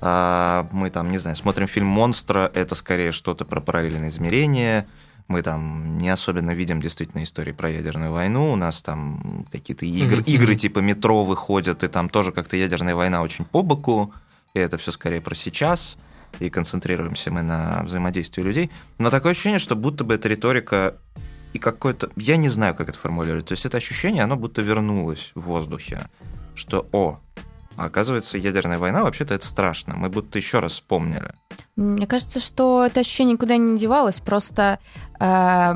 А, 0.01 0.67
мы 0.71 0.89
там, 0.89 1.11
не 1.11 1.17
знаю, 1.17 1.35
смотрим 1.35 1.67
фильм 1.67 1.87
«Монстра», 1.87 2.51
это 2.53 2.75
скорее 2.75 3.11
что-то 3.11 3.45
про 3.45 3.61
параллельное 3.61 4.09
измерение, 4.09 4.87
мы 5.27 5.41
там 5.41 5.97
не 5.97 6.09
особенно 6.09 6.51
видим 6.51 6.79
действительно 6.79 7.23
истории 7.23 7.51
про 7.51 7.69
ядерную 7.69 8.11
войну, 8.11 8.51
у 8.51 8.55
нас 8.55 8.81
там 8.81 9.47
какие-то 9.51 9.85
игры, 9.85 10.21
mm-hmm. 10.21 10.31
игры 10.31 10.55
типа 10.55 10.79
метро 10.79 11.23
выходят, 11.23 11.83
и 11.83 11.87
там 11.87 12.09
тоже 12.09 12.31
как-то 12.31 12.55
ядерная 12.55 12.95
война 12.95 13.21
очень 13.21 13.45
по 13.45 13.63
боку 13.63 14.13
и 14.55 14.59
это 14.59 14.77
все 14.77 14.91
скорее 14.91 15.21
про 15.21 15.35
сейчас, 15.35 15.97
и 16.39 16.49
концентрируемся 16.49 17.29
мы 17.29 17.43
на 17.43 17.83
взаимодействии 17.83 18.41
людей. 18.41 18.71
Но 18.97 19.11
такое 19.11 19.33
ощущение, 19.33 19.59
что 19.59 19.75
будто 19.75 20.03
бы 20.03 20.15
эта 20.15 20.27
риторика 20.27 20.95
и 21.55 21.57
какой-то... 21.57 22.09
Я 22.17 22.35
не 22.35 22.49
знаю, 22.49 22.75
как 22.75 22.89
это 22.89 22.99
формулировать. 22.99 23.45
То 23.45 23.53
есть 23.53 23.65
это 23.65 23.77
ощущение, 23.77 24.23
оно 24.23 24.35
будто 24.35 24.61
вернулось 24.61 25.31
в 25.35 25.41
воздухе, 25.43 26.09
что, 26.53 26.85
о, 26.91 27.19
оказывается, 27.77 28.37
ядерная 28.37 28.77
война 28.77 29.03
вообще-то 29.03 29.33
это 29.33 29.47
страшно. 29.47 29.95
Мы 29.95 30.09
будто 30.09 30.37
еще 30.37 30.59
раз 30.59 30.73
вспомнили. 30.73 31.33
Мне 31.77 32.07
кажется, 32.07 32.41
что 32.41 32.85
это 32.85 32.99
ощущение 32.99 33.33
никуда 33.33 33.55
не 33.55 33.77
девалось. 33.77 34.19
Просто 34.19 34.79
э, 35.21 35.73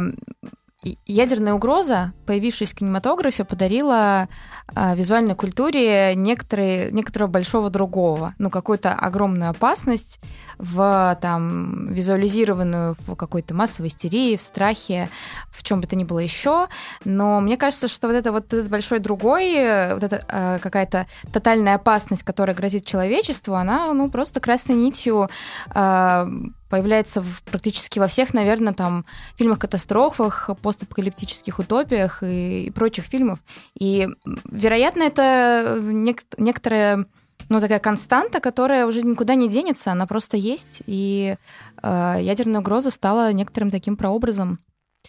ядерная 1.05 1.53
угроза, 1.53 2.13
появившись 2.25 2.71
в 2.71 2.75
кинематографе, 2.75 3.43
подарила 3.43 4.29
э, 4.73 4.95
визуальной 4.95 5.35
культуре 5.35 6.15
некоторые, 6.15 6.91
некоторого 6.91 7.29
большого 7.29 7.69
другого, 7.69 8.33
ну, 8.37 8.49
какую-то 8.49 8.93
огромную 8.93 9.49
опасность 9.49 10.21
в 10.57 11.17
там 11.21 11.91
визуализированную 11.91 12.95
в 13.05 13.15
какой-то 13.15 13.53
массовой 13.53 13.89
истерии, 13.89 14.37
в 14.37 14.41
страхе, 14.41 15.09
в 15.51 15.63
чем 15.63 15.81
бы 15.81 15.87
то 15.87 15.97
ни 15.97 16.05
было 16.05 16.19
еще. 16.19 16.67
Но 17.03 17.41
мне 17.41 17.57
кажется, 17.57 17.89
что 17.89 18.07
вот 18.07 18.13
это 18.13 18.31
вот 18.31 18.45
этот 18.53 18.69
большой 18.69 18.99
другой, 18.99 19.93
вот 19.93 20.03
эта 20.03 20.21
э, 20.29 20.59
какая-то 20.61 21.07
тотальная 21.33 21.75
опасность, 21.75 22.23
которая 22.23 22.55
грозит 22.55 22.85
человечеству, 22.85 23.55
она, 23.55 23.91
ну, 23.91 24.09
просто 24.09 24.39
красной 24.39 24.75
нитью 24.75 25.29
э, 25.75 26.27
появляется 26.69 27.21
в, 27.21 27.41
практически 27.43 27.99
во 27.99 28.07
всех, 28.07 28.33
наверное, 28.33 28.73
там 28.73 29.05
фильмах-катастрофах, 29.35 30.49
постапокалиптических 30.61 31.59
утопиях 31.59 32.23
и, 32.23 32.65
и 32.65 32.71
прочих 32.71 33.05
фильмов. 33.05 33.39
И, 33.79 34.07
вероятно, 34.45 35.03
это 35.03 35.79
нек- 35.81 36.23
некоторая 36.37 37.05
ну, 37.49 37.59
такая 37.59 37.79
константа, 37.79 38.39
которая 38.39 38.85
уже 38.85 39.01
никуда 39.01 39.35
не 39.35 39.49
денется, 39.49 39.91
она 39.91 40.05
просто 40.05 40.37
есть, 40.37 40.83
и 40.85 41.35
э, 41.81 42.17
ядерная 42.21 42.61
угроза 42.61 42.91
стала 42.91 43.33
некоторым 43.33 43.71
таким 43.71 43.97
прообразом. 43.97 44.59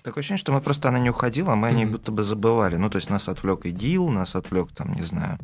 Такое 0.02 0.22
ощущение, 0.22 0.38
что 0.38 0.52
мы 0.52 0.62
просто 0.62 0.88
она 0.88 0.98
не 0.98 1.10
уходила, 1.10 1.52
а 1.52 1.56
мы 1.56 1.68
mm-hmm. 1.68 1.70
о 1.70 1.74
ней 1.74 1.86
будто 1.86 2.12
бы 2.12 2.22
забывали. 2.22 2.76
Ну, 2.76 2.88
то 2.88 2.96
есть 2.96 3.10
нас 3.10 3.28
отвлек 3.28 3.66
ИГИЛ, 3.66 4.08
нас 4.08 4.34
отвлек, 4.34 4.72
там, 4.72 4.92
не 4.92 5.02
знаю, 5.02 5.38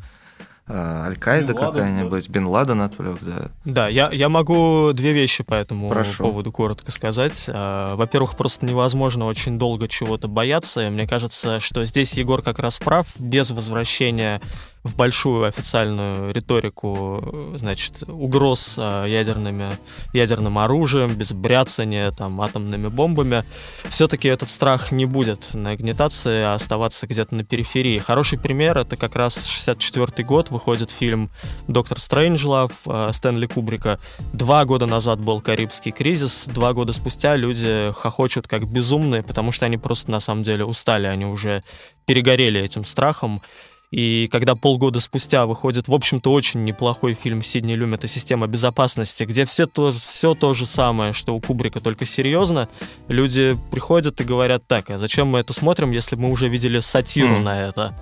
Аль-Каида 0.69 1.53
какая-нибудь, 1.53 2.29
Бен 2.29 2.45
Ладен 2.47 2.81
отвлек, 2.81 3.17
да. 3.21 3.49
Да, 3.63 3.87
я, 3.87 4.09
я 4.11 4.27
могу 4.27 4.91
две 4.93 5.13
вещи 5.13 5.43
по 5.43 5.53
этому 5.53 5.89
Прошу. 5.89 6.23
поводу 6.23 6.51
коротко 6.51 6.91
сказать. 6.91 7.45
А, 7.47 7.95
во-первых, 7.95 8.35
просто 8.35 8.65
невозможно 8.65 9.25
очень 9.25 9.57
долго 9.57 9.87
чего-то 9.87 10.27
бояться. 10.27 10.85
И 10.85 10.89
мне 10.89 11.07
кажется, 11.07 11.59
что 11.61 11.85
здесь 11.85 12.13
Егор 12.13 12.41
как 12.41 12.59
раз 12.59 12.79
прав. 12.79 13.07
Без 13.17 13.51
возвращения 13.51 14.41
в 14.87 14.95
большую 14.95 15.45
официальную 15.45 16.33
риторику, 16.33 17.53
значит, 17.55 18.03
угроз 18.07 18.75
а, 18.77 19.05
ядерными, 19.05 19.77
ядерным 20.13 20.57
оружием, 20.57 21.13
без 21.13 21.31
бряцания 21.31 22.11
там, 22.11 22.41
атомными 22.41 22.87
бомбами, 22.87 23.43
все-таки 23.89 24.27
этот 24.27 24.49
страх 24.49 24.91
не 24.91 25.05
будет 25.05 25.53
нагнетаться, 25.53 26.51
а 26.51 26.55
оставаться 26.55 27.07
где-то 27.07 27.35
на 27.35 27.43
периферии. 27.43 27.99
Хороший 27.99 28.39
пример— 28.39 28.77
это 28.79 28.97
как 28.97 29.15
раз 29.15 29.45
64 29.45 30.25
год, 30.25 30.49
выходит 30.49 30.91
фильм 30.91 31.29
«Доктор 31.67 31.99
Стрэнджлав» 31.99 32.71
а, 32.85 33.11
Стэнли 33.13 33.45
Кубрика. 33.45 33.99
Два 34.33 34.65
года 34.65 34.85
назад 34.85 35.19
был 35.19 35.41
Карибский 35.41 35.91
кризис, 35.91 36.47
два 36.47 36.73
года 36.73 36.93
спустя 36.93 37.35
люди 37.35 37.91
хохочут 37.93 38.47
как 38.47 38.67
безумные, 38.67 39.23
потому 39.23 39.51
что 39.51 39.65
они 39.65 39.77
просто 39.77 40.11
на 40.11 40.19
самом 40.19 40.43
деле 40.43 40.65
устали, 40.65 41.07
они 41.07 41.25
уже 41.25 41.63
перегорели 42.07 42.59
этим 42.61 42.85
страхом. 42.85 43.41
И 43.89 44.27
когда 44.31 44.55
полгода 44.55 44.99
спустя 44.99 45.45
выходит, 45.45 45.87
в 45.87 45.93
общем-то, 45.93 46.31
очень 46.31 46.65
неплохой 46.65 47.13
фильм 47.13 47.41
Сидни 47.41 47.73
Люм, 47.73 47.93
это 47.93 48.07
«Система 48.07 48.47
безопасности», 48.47 49.23
где 49.23 49.45
все 49.45 49.65
то, 49.65 49.91
все 49.91 50.33
то 50.33 50.53
же 50.53 50.65
самое, 50.65 51.13
что 51.13 51.33
у 51.33 51.39
Кубрика, 51.39 51.79
только 51.79 52.05
серьезно, 52.05 52.67
люди 53.07 53.57
приходят 53.71 54.19
и 54.19 54.25
говорят, 54.25 54.67
так, 54.67 54.89
а 54.89 54.97
зачем 54.97 55.27
мы 55.27 55.39
это 55.39 55.53
смотрим, 55.53 55.91
если 55.91 56.17
мы 56.17 56.29
уже 56.29 56.49
видели 56.49 56.79
сатиру 56.79 57.35
mm. 57.35 57.41
на 57.41 57.61
это? 57.61 57.95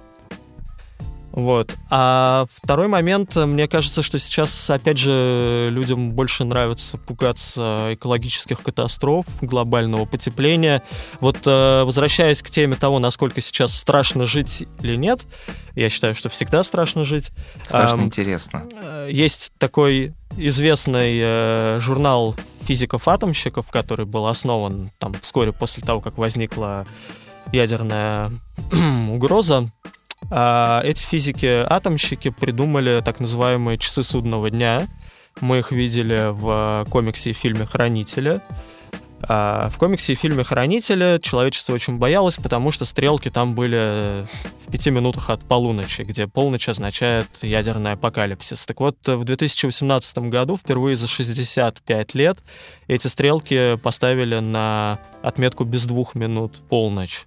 Вот. 1.35 1.75
А 1.89 2.45
второй 2.63 2.87
момент, 2.87 3.35
мне 3.35 3.67
кажется, 3.67 4.01
что 4.01 4.17
сейчас, 4.19 4.69
опять 4.69 4.97
же, 4.97 5.67
людям 5.69 6.11
больше 6.11 6.45
нравится 6.45 6.97
пугаться 6.97 7.89
экологических 7.91 8.61
катастроф, 8.61 9.25
глобального 9.41 10.05
потепления. 10.05 10.81
Вот 11.19 11.45
э, 11.45 11.83
возвращаясь 11.83 12.41
к 12.41 12.49
теме 12.49 12.77
того, 12.77 12.99
насколько 12.99 13.41
сейчас 13.41 13.75
страшно 13.75 14.25
жить 14.25 14.63
или 14.79 14.95
нет, 14.95 15.27
я 15.75 15.89
считаю, 15.89 16.15
что 16.15 16.29
всегда 16.29 16.63
страшно 16.63 17.03
жить. 17.03 17.31
Страшно 17.63 17.97
эм, 17.97 18.05
интересно. 18.05 18.63
Есть 19.09 19.51
такой 19.57 20.13
известный 20.37 21.19
э, 21.21 21.79
журнал 21.81 22.37
физиков-атомщиков, 22.61 23.67
который 23.69 24.05
был 24.05 24.27
основан 24.27 24.89
там 24.99 25.13
вскоре 25.21 25.51
после 25.51 25.83
того, 25.83 25.99
как 25.99 26.17
возникла 26.17 26.87
ядерная 27.51 28.31
угроза. 29.09 29.69
А 30.31 30.81
эти 30.83 31.03
физики-атомщики 31.03 32.29
придумали 32.29 33.01
так 33.03 33.19
называемые 33.19 33.77
часы 33.77 34.03
судного 34.03 34.49
дня. 34.49 34.87
Мы 35.41 35.59
их 35.59 35.71
видели 35.71 36.31
в 36.31 36.85
комиксе 36.89 37.31
и 37.31 37.33
фильме 37.33 37.65
«Хранители». 37.65 38.41
А 39.27 39.69
в 39.69 39.77
комиксе 39.77 40.13
и 40.13 40.15
фильме 40.15 40.43
«Хранители» 40.43 41.19
человечество 41.21 41.73
очень 41.73 41.97
боялось, 41.97 42.35
потому 42.35 42.71
что 42.71 42.85
стрелки 42.85 43.29
там 43.29 43.55
были 43.55 44.27
в 44.67 44.71
пяти 44.71 44.91
минутах 44.91 45.29
от 45.29 45.41
полуночи, 45.41 46.03
где 46.03 46.27
полночь 46.27 46.69
означает 46.69 47.27
ядерный 47.41 47.93
апокалипсис. 47.93 48.65
Так 48.65 48.81
вот, 48.81 48.97
в 49.07 49.23
2018 49.23 50.17
году, 50.29 50.57
впервые 50.57 50.95
за 50.95 51.07
65 51.07 52.13
лет, 52.13 52.39
эти 52.87 53.07
стрелки 53.07 53.77
поставили 53.77 54.39
на 54.39 54.99
отметку 55.23 55.63
без 55.63 55.85
двух 55.85 56.13
минут 56.13 56.61
полночь. 56.69 57.25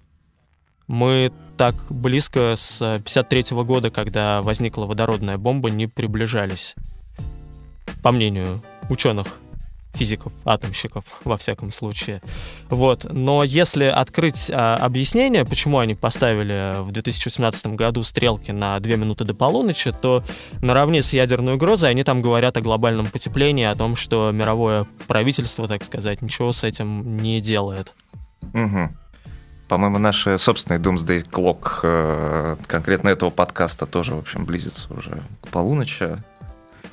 Мы 0.89 1.31
так 1.55 1.75
близко 1.91 2.55
с 2.55 2.79
53 2.79 3.55
года, 3.63 3.91
когда 3.91 4.41
возникла 4.41 4.87
водородная 4.87 5.37
бомба, 5.37 5.69
не 5.69 5.85
приближались. 5.85 6.73
По 8.01 8.11
мнению 8.11 8.59
ученых 8.89 9.27
физиков, 9.93 10.33
атомщиков, 10.45 11.03
во 11.23 11.37
всяком 11.37 11.69
случае. 11.71 12.23
Вот. 12.69 13.05
Но 13.07 13.43
если 13.43 13.85
открыть 13.85 14.49
а, 14.49 14.77
объяснение, 14.77 15.45
почему 15.45 15.77
они 15.77 15.93
поставили 15.93 16.81
в 16.81 16.91
2018 16.91 17.67
году 17.75 18.01
стрелки 18.01 18.49
на 18.49 18.79
2 18.79 18.95
минуты 18.95 19.25
до 19.25 19.35
полуночи, 19.35 19.91
то 19.91 20.23
наравне 20.63 21.03
с 21.03 21.13
ядерной 21.13 21.53
угрозой 21.53 21.91
они 21.91 22.03
там 22.03 22.23
говорят 22.23 22.57
о 22.57 22.61
глобальном 22.61 23.11
потеплении, 23.11 23.65
о 23.65 23.75
том, 23.75 23.95
что 23.95 24.31
мировое 24.31 24.87
правительство, 25.07 25.67
так 25.67 25.83
сказать, 25.83 26.23
ничего 26.23 26.51
с 26.51 26.63
этим 26.63 27.17
не 27.17 27.41
делает. 27.41 27.93
Угу. 28.55 28.89
По-моему, 29.69 29.99
наши 29.99 30.39
собственные 30.39 30.81
Doomsday 30.81 31.29
Clock 31.29 31.79
э, 31.83 32.55
конкретно 32.65 33.09
этого 33.09 33.29
подкаста 33.29 33.85
тоже, 33.85 34.15
в 34.15 34.17
общем, 34.17 34.43
близится 34.43 34.91
уже 34.91 35.21
к 35.43 35.49
полуночи. 35.49 36.17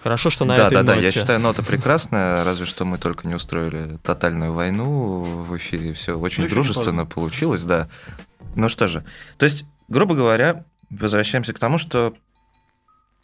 Хорошо, 0.03 0.29
что 0.29 0.45
на 0.45 0.55
да, 0.55 0.66
этой 0.66 0.74
Да, 0.74 0.83
да, 0.83 0.95
ноте. 0.95 1.07
я 1.07 1.11
считаю, 1.11 1.41
нота 1.41 1.62
прекрасная, 1.62 2.45
разве 2.45 2.66
что 2.66 2.85
мы 2.85 2.99
только 2.99 3.27
не 3.27 3.35
устроили 3.35 3.99
тотальную 4.03 4.53
войну 4.53 5.22
в 5.22 5.57
эфире. 5.57 5.95
Все 5.95 6.18
очень 6.18 6.43
Ну, 6.45 6.51
дружественно 6.51 7.07
получилось, 7.07 7.64
да. 7.64 7.89
Ну 8.55 8.68
что 8.68 8.89
же, 8.89 9.05
то 9.39 9.47
есть, 9.47 9.64
грубо 9.89 10.14
говоря, 10.14 10.64
возвращаемся 10.91 11.55
к 11.55 11.59
тому, 11.59 11.79
что 11.79 12.14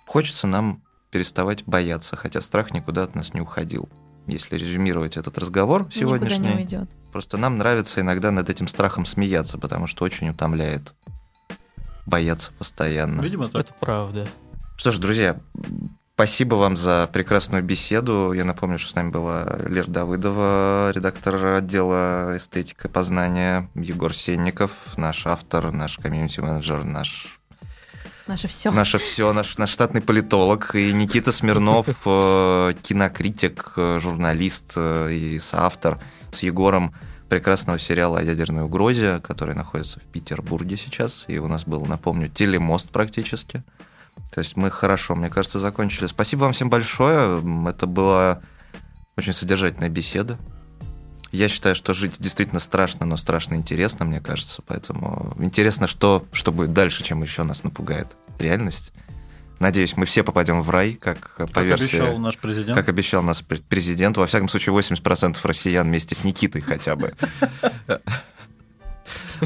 хочется 0.06 0.46
нам 0.46 0.80
переставать 1.10 1.64
бояться, 1.64 2.16
хотя 2.16 2.40
страх 2.40 2.72
никуда 2.72 3.02
от 3.02 3.14
нас 3.14 3.34
не 3.34 3.42
уходил. 3.42 3.90
Если 4.26 4.56
резюмировать 4.56 5.16
этот 5.16 5.36
разговор 5.38 5.88
сегодняшний, 5.90 6.48
не 6.48 6.54
уйдет. 6.54 6.90
просто 7.12 7.38
нам 7.38 7.58
нравится 7.58 8.00
иногда 8.00 8.30
над 8.30 8.48
этим 8.48 8.68
страхом 8.68 9.04
смеяться, 9.04 9.58
потому 9.58 9.86
что 9.86 10.04
очень 10.04 10.28
утомляет 10.28 10.94
бояться 12.06 12.52
постоянно. 12.58 13.20
Видимо, 13.20 13.48
так. 13.48 13.62
Это 13.62 13.74
правда. 13.78 14.28
Что 14.76 14.90
ж, 14.90 14.98
друзья, 14.98 15.40
спасибо 16.14 16.54
вам 16.56 16.76
за 16.76 17.08
прекрасную 17.12 17.62
беседу. 17.62 18.32
Я 18.32 18.44
напомню, 18.44 18.78
что 18.78 18.90
с 18.90 18.94
нами 18.94 19.10
была 19.10 19.58
Лера 19.68 19.88
Давыдова, 19.88 20.90
редактор 20.92 21.56
отдела 21.56 22.36
эстетика 22.36 22.88
познания, 22.88 23.68
Егор 23.74 24.14
Сенников, 24.14 24.96
наш 24.96 25.26
автор, 25.26 25.72
наш 25.72 25.98
комьюнити-менеджер, 25.98 26.84
наш 26.84 27.40
Наше 28.26 28.48
все. 28.48 28.70
Наше 28.70 28.98
все, 28.98 29.32
наш, 29.32 29.58
наш 29.58 29.70
штатный 29.70 30.00
политолог 30.00 30.74
и 30.74 30.92
Никита 30.92 31.32
Смирнов, 31.32 31.86
э, 32.06 32.74
кинокритик, 32.80 33.72
э, 33.76 33.98
журналист 34.00 34.74
э, 34.76 35.12
и 35.12 35.38
соавтор 35.38 36.00
с 36.30 36.42
Егором 36.42 36.94
прекрасного 37.28 37.78
сериала 37.78 38.20
о 38.20 38.22
ядерной 38.22 38.64
угрозе, 38.64 39.18
который 39.20 39.54
находится 39.54 40.00
в 40.00 40.04
Петербурге 40.04 40.76
сейчас. 40.76 41.24
И 41.28 41.38
у 41.38 41.48
нас 41.48 41.64
был, 41.64 41.84
напомню, 41.84 42.28
телемост 42.28 42.90
практически. 42.90 43.64
То 44.32 44.40
есть 44.40 44.56
мы 44.56 44.70
хорошо, 44.70 45.14
мне 45.14 45.28
кажется, 45.28 45.58
закончили. 45.58 46.06
Спасибо 46.06 46.42
вам 46.42 46.52
всем 46.52 46.70
большое. 46.70 47.42
Это 47.68 47.86
была 47.86 48.40
очень 49.16 49.32
содержательная 49.32 49.88
беседа. 49.88 50.38
Я 51.32 51.48
считаю, 51.48 51.74
что 51.74 51.94
жить 51.94 52.16
действительно 52.18 52.60
страшно, 52.60 53.06
но 53.06 53.16
страшно 53.16 53.54
интересно, 53.54 54.04
мне 54.04 54.20
кажется. 54.20 54.62
Поэтому 54.66 55.34
интересно, 55.38 55.86
что, 55.86 56.24
что 56.32 56.52
будет 56.52 56.74
дальше, 56.74 57.02
чем 57.02 57.22
еще 57.22 57.42
нас 57.42 57.64
напугает 57.64 58.16
реальность. 58.38 58.92
Надеюсь, 59.58 59.96
мы 59.96 60.06
все 60.06 60.24
попадем 60.24 60.60
в 60.60 60.68
рай, 60.70 60.94
как 60.94 61.36
по 61.36 61.46
Как 61.46 61.64
версии... 61.64 61.96
обещал 61.96 62.18
наш 62.18 62.36
президент. 62.36 62.76
Как 62.76 62.88
обещал 62.88 63.24
пр- 63.48 63.60
президент. 63.68 64.16
Во 64.16 64.26
всяком 64.26 64.48
случае, 64.48 64.74
80% 64.74 65.38
россиян 65.44 65.86
вместе 65.86 66.14
с 66.14 66.24
Никитой 66.24 66.60
хотя 66.60 66.96
бы. 66.96 67.12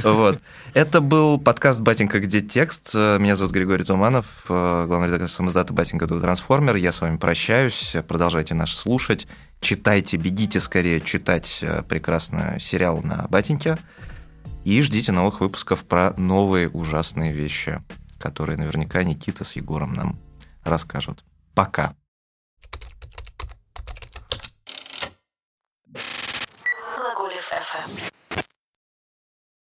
Вот. 0.03 0.41
Это 0.75 1.01
был 1.01 1.39
подкаст 1.39 1.81
«Батенька, 1.81 2.21
где 2.21 2.41
текст?». 2.41 2.95
Меня 2.95 3.35
зовут 3.35 3.55
Григорий 3.55 3.85
Туманов, 3.85 4.27
э, 4.49 4.85
главный 4.87 5.07
редактор 5.07 5.29
самоздата 5.29 5.73
«Батенька, 5.73 6.07
тут 6.07 6.21
трансформер». 6.21 6.77
Я 6.77 6.93
с 6.93 7.01
вами 7.01 7.17
прощаюсь. 7.17 7.97
Продолжайте 8.07 8.55
нас 8.55 8.71
слушать. 8.71 9.27
Читайте, 9.61 10.17
бегите 10.17 10.61
скорее 10.61 11.01
читать 11.01 11.61
э, 11.63 11.83
прекрасный 11.83 12.61
сериал 12.61 13.01
на 13.03 13.27
«Батеньке». 13.29 13.79
И 14.65 14.83
ждите 14.83 15.13
новых 15.13 15.41
выпусков 15.41 15.85
про 15.85 16.13
новые 16.17 16.69
ужасные 16.69 17.33
вещи, 17.33 17.83
которые 18.19 18.59
наверняка 18.59 19.03
Никита 19.03 19.45
с 19.45 19.57
Егором 19.57 19.95
нам 19.95 20.19
расскажут. 20.65 21.25
Пока. 21.55 21.95